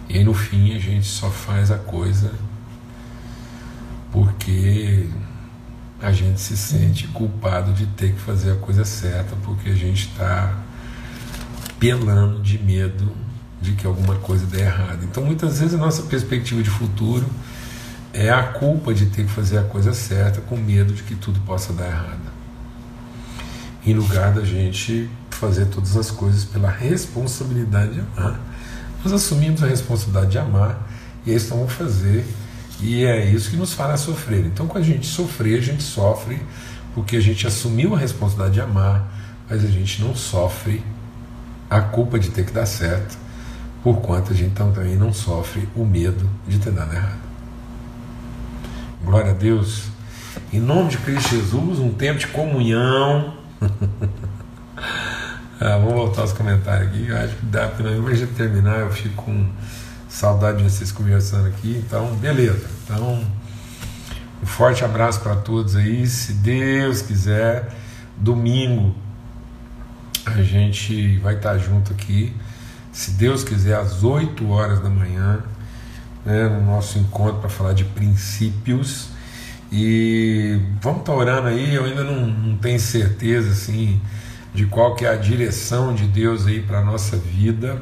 E 0.10 0.18
aí 0.18 0.24
no 0.24 0.34
fim 0.34 0.76
a 0.76 0.80
gente 0.80 1.06
só 1.06 1.30
faz 1.30 1.70
a 1.70 1.78
coisa 1.78 2.34
porque 4.12 5.12
a 6.02 6.12
gente 6.12 6.42
se 6.42 6.58
sente 6.58 7.08
culpado 7.10 7.72
de 7.72 7.86
ter 7.86 8.14
que 8.14 8.20
fazer 8.20 8.54
a 8.54 8.56
coisa 8.56 8.84
certa, 8.84 9.36
porque 9.44 9.70
a 9.70 9.76
gente 9.76 10.08
está 10.08 10.58
pelando 11.80 12.42
de 12.42 12.58
medo 12.58 13.12
de 13.62 13.74
que 13.74 13.86
alguma 13.86 14.16
coisa 14.16 14.44
dê 14.48 14.62
errado. 14.62 15.04
Então 15.04 15.24
muitas 15.24 15.60
vezes 15.60 15.76
a 15.76 15.78
nossa 15.78 16.02
perspectiva 16.02 16.64
de 16.64 16.70
futuro 16.72 17.30
é 18.16 18.30
a 18.30 18.44
culpa 18.44 18.94
de 18.94 19.08
ter 19.08 19.26
que 19.26 19.32
fazer 19.32 19.58
a 19.58 19.64
coisa 19.64 19.94
certa 19.94 20.40
com 20.40 20.56
medo 20.56 20.94
de 20.94 21.04
que 21.04 21.16
tudo 21.16 21.38
possa 21.42 21.74
dar 21.74 21.86
errado. 21.86 22.34
Em 23.86 23.94
lugar 23.94 24.34
da 24.34 24.44
gente 24.46 25.10
fazer 25.30 25.66
todas 25.66 25.98
as 25.98 26.10
coisas 26.10 26.46
pela 26.46 26.70
responsabilidade 26.70 27.96
de 27.96 28.00
amar. 28.00 28.40
Nós 29.04 29.12
assumimos 29.12 29.62
a 29.62 29.68
responsabilidade 29.68 30.32
de 30.32 30.38
amar 30.38 30.90
e 31.26 31.32
é 31.32 31.36
isso 31.36 31.48
que 31.48 31.54
vamos 31.58 31.74
fazer 31.74 32.26
e 32.80 33.04
é 33.04 33.26
isso 33.26 33.50
que 33.50 33.58
nos 33.58 33.74
fará 33.74 33.98
sofrer. 33.98 34.46
Então, 34.46 34.66
quando 34.66 34.86
a 34.86 34.88
gente 34.88 35.06
sofrer, 35.06 35.60
a 35.60 35.62
gente 35.62 35.84
sofre 35.84 36.42
porque 36.94 37.18
a 37.18 37.22
gente 37.22 37.46
assumiu 37.46 37.94
a 37.94 38.00
responsabilidade 38.00 38.54
de 38.54 38.62
amar, 38.62 39.12
mas 39.50 39.62
a 39.62 39.68
gente 39.68 40.02
não 40.02 40.16
sofre 40.16 40.82
a 41.70 41.82
culpa 41.82 42.18
de 42.18 42.30
ter 42.30 42.46
que 42.46 42.54
dar 42.54 42.66
certo, 42.66 43.18
por 43.84 43.98
quanto 43.98 44.32
a 44.32 44.36
gente 44.36 44.54
também 44.54 44.96
não 44.96 45.12
sofre 45.12 45.68
o 45.76 45.84
medo 45.84 46.30
de 46.48 46.60
ter 46.60 46.72
dado 46.72 46.94
errado. 46.94 47.25
Glória 49.06 49.32
a 49.32 49.34
Deus. 49.36 49.84
Em 50.52 50.60
nome 50.60 50.90
de 50.90 50.98
Cristo 50.98 51.30
Jesus, 51.30 51.78
um 51.78 51.94
tempo 51.94 52.18
de 52.18 52.26
comunhão. 52.26 53.36
ah, 55.62 55.78
vamos 55.78 55.94
voltar 55.94 56.22
aos 56.22 56.34
comentários 56.34 56.90
aqui. 56.90 57.08
Eu 57.08 57.16
acho 57.16 57.36
que 57.36 57.46
dá, 57.46 57.66
ao 57.66 57.92
invés 57.92 58.18
de 58.18 58.26
terminar, 58.26 58.80
eu 58.80 58.92
fico 58.92 59.22
com 59.22 59.48
saudade 60.10 60.58
de 60.58 60.64
vocês 60.64 60.92
conversando 60.92 61.48
aqui. 61.50 61.84
Então, 61.86 62.16
beleza. 62.16 62.68
Então, 62.84 63.24
um 64.42 64.46
forte 64.48 64.84
abraço 64.84 65.20
para 65.20 65.36
todos 65.36 65.76
aí. 65.76 66.08
Se 66.08 66.34
Deus 66.34 67.04
quiser, 67.04 67.72
domingo 68.18 68.96
a 70.26 70.42
gente 70.42 71.20
vai 71.20 71.36
estar 71.36 71.60
junto 71.60 71.94
aqui. 71.94 72.36
Se 72.92 73.12
Deus 73.12 73.44
quiser, 73.44 73.78
às 73.78 74.04
8 74.04 74.50
horas 74.50 74.80
da 74.80 74.90
manhã 74.90 75.44
né, 76.26 76.48
no 76.50 76.66
nosso 76.66 76.98
encontro 76.98 77.40
para 77.40 77.50
falar 77.50 77.74
de 77.74 77.86
princípios. 77.86 79.10
E 79.72 80.60
vamos 80.82 81.02
estar 81.02 81.14
tá 81.14 81.18
orando 81.18 81.48
aí, 81.48 81.76
eu 81.76 81.86
ainda 81.86 82.04
não, 82.04 82.28
não 82.28 82.58
tenho 82.58 82.80
certeza 82.80 83.52
assim 83.52 84.02
de 84.54 84.66
qual 84.66 84.96
que 84.96 85.06
é 85.06 85.10
a 85.10 85.16
direção 85.16 85.94
de 85.94 86.08
Deus 86.08 86.48
aí 86.48 86.62
para 86.62 86.80
a 86.80 86.84
nossa 86.84 87.18
vida, 87.18 87.78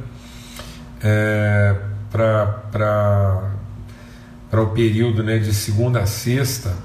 é, 1.02 1.76
para 2.12 3.54
o 4.54 4.68
período 4.68 5.24
né, 5.24 5.38
de 5.38 5.54
segunda 5.54 6.02
a 6.02 6.08
sexta 6.08 6.76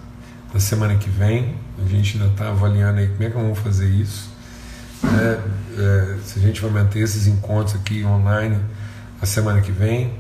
da 0.53 0.61
semana 0.61 0.97
que 0.97 1.09
vem. 1.09 1.57
A 1.83 1.89
gente 1.89 2.19
ainda 2.19 2.31
está 2.31 2.49
avaliando 2.51 2.99
aí 2.99 3.09
como 3.09 3.23
é 3.23 3.31
que 3.31 3.37
vamos 3.37 3.59
fazer 3.59 3.89
isso. 3.89 4.31
É, 5.05 5.41
é, 5.81 6.19
se 6.25 6.39
a 6.39 6.43
gente 6.43 6.61
vai 6.61 6.71
manter 6.71 7.01
esses 7.01 7.27
encontros 7.27 7.75
aqui 7.77 8.05
online 8.05 8.59
a 9.23 9.27
semana 9.27 9.61
que 9.61 9.73
vem, 9.73 10.13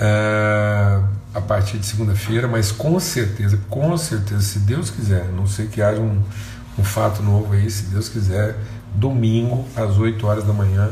é, 0.00 1.00
a 1.34 1.40
partir 1.42 1.78
de 1.78 1.84
segunda-feira, 1.84 2.48
mas 2.48 2.72
com 2.72 2.98
certeza, 2.98 3.60
com 3.68 3.96
certeza, 3.98 4.40
se 4.40 4.58
Deus 4.60 4.90
quiser, 4.90 5.26
não 5.26 5.46
sei 5.46 5.66
que 5.66 5.82
haja 5.82 6.00
um, 6.00 6.22
um 6.78 6.82
fato 6.82 7.22
novo 7.22 7.52
aí, 7.52 7.70
se 7.70 7.84
Deus 7.84 8.08
quiser, 8.08 8.56
domingo 8.94 9.68
às 9.76 9.98
8 9.98 10.26
horas 10.26 10.44
da 10.44 10.52
manhã 10.52 10.90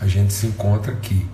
a 0.00 0.06
gente 0.06 0.32
se 0.32 0.46
encontra 0.46 0.92
aqui, 0.92 1.26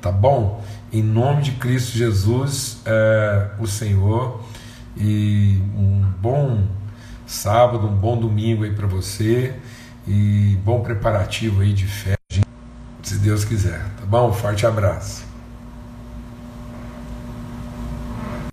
tá 0.00 0.10
bom? 0.10 0.64
Em 0.92 1.02
nome 1.02 1.42
de 1.42 1.52
Cristo 1.52 1.96
Jesus, 1.96 2.78
é, 2.84 3.50
o 3.58 3.66
Senhor, 3.66 4.42
e 4.96 5.60
um 5.76 6.04
bom 6.20 6.66
sábado, 7.26 7.86
um 7.86 7.94
bom 7.94 8.18
domingo 8.18 8.64
aí 8.64 8.72
para 8.72 8.86
você 8.86 9.54
e 10.06 10.58
bom 10.64 10.80
preparativo 10.82 11.62
aí 11.62 11.72
de 11.72 11.86
fé, 11.86 12.16
se 13.02 13.16
Deus 13.16 13.44
quiser, 13.44 13.84
tá 13.98 14.06
bom? 14.06 14.32
Forte 14.32 14.66
abraço. 14.66 15.29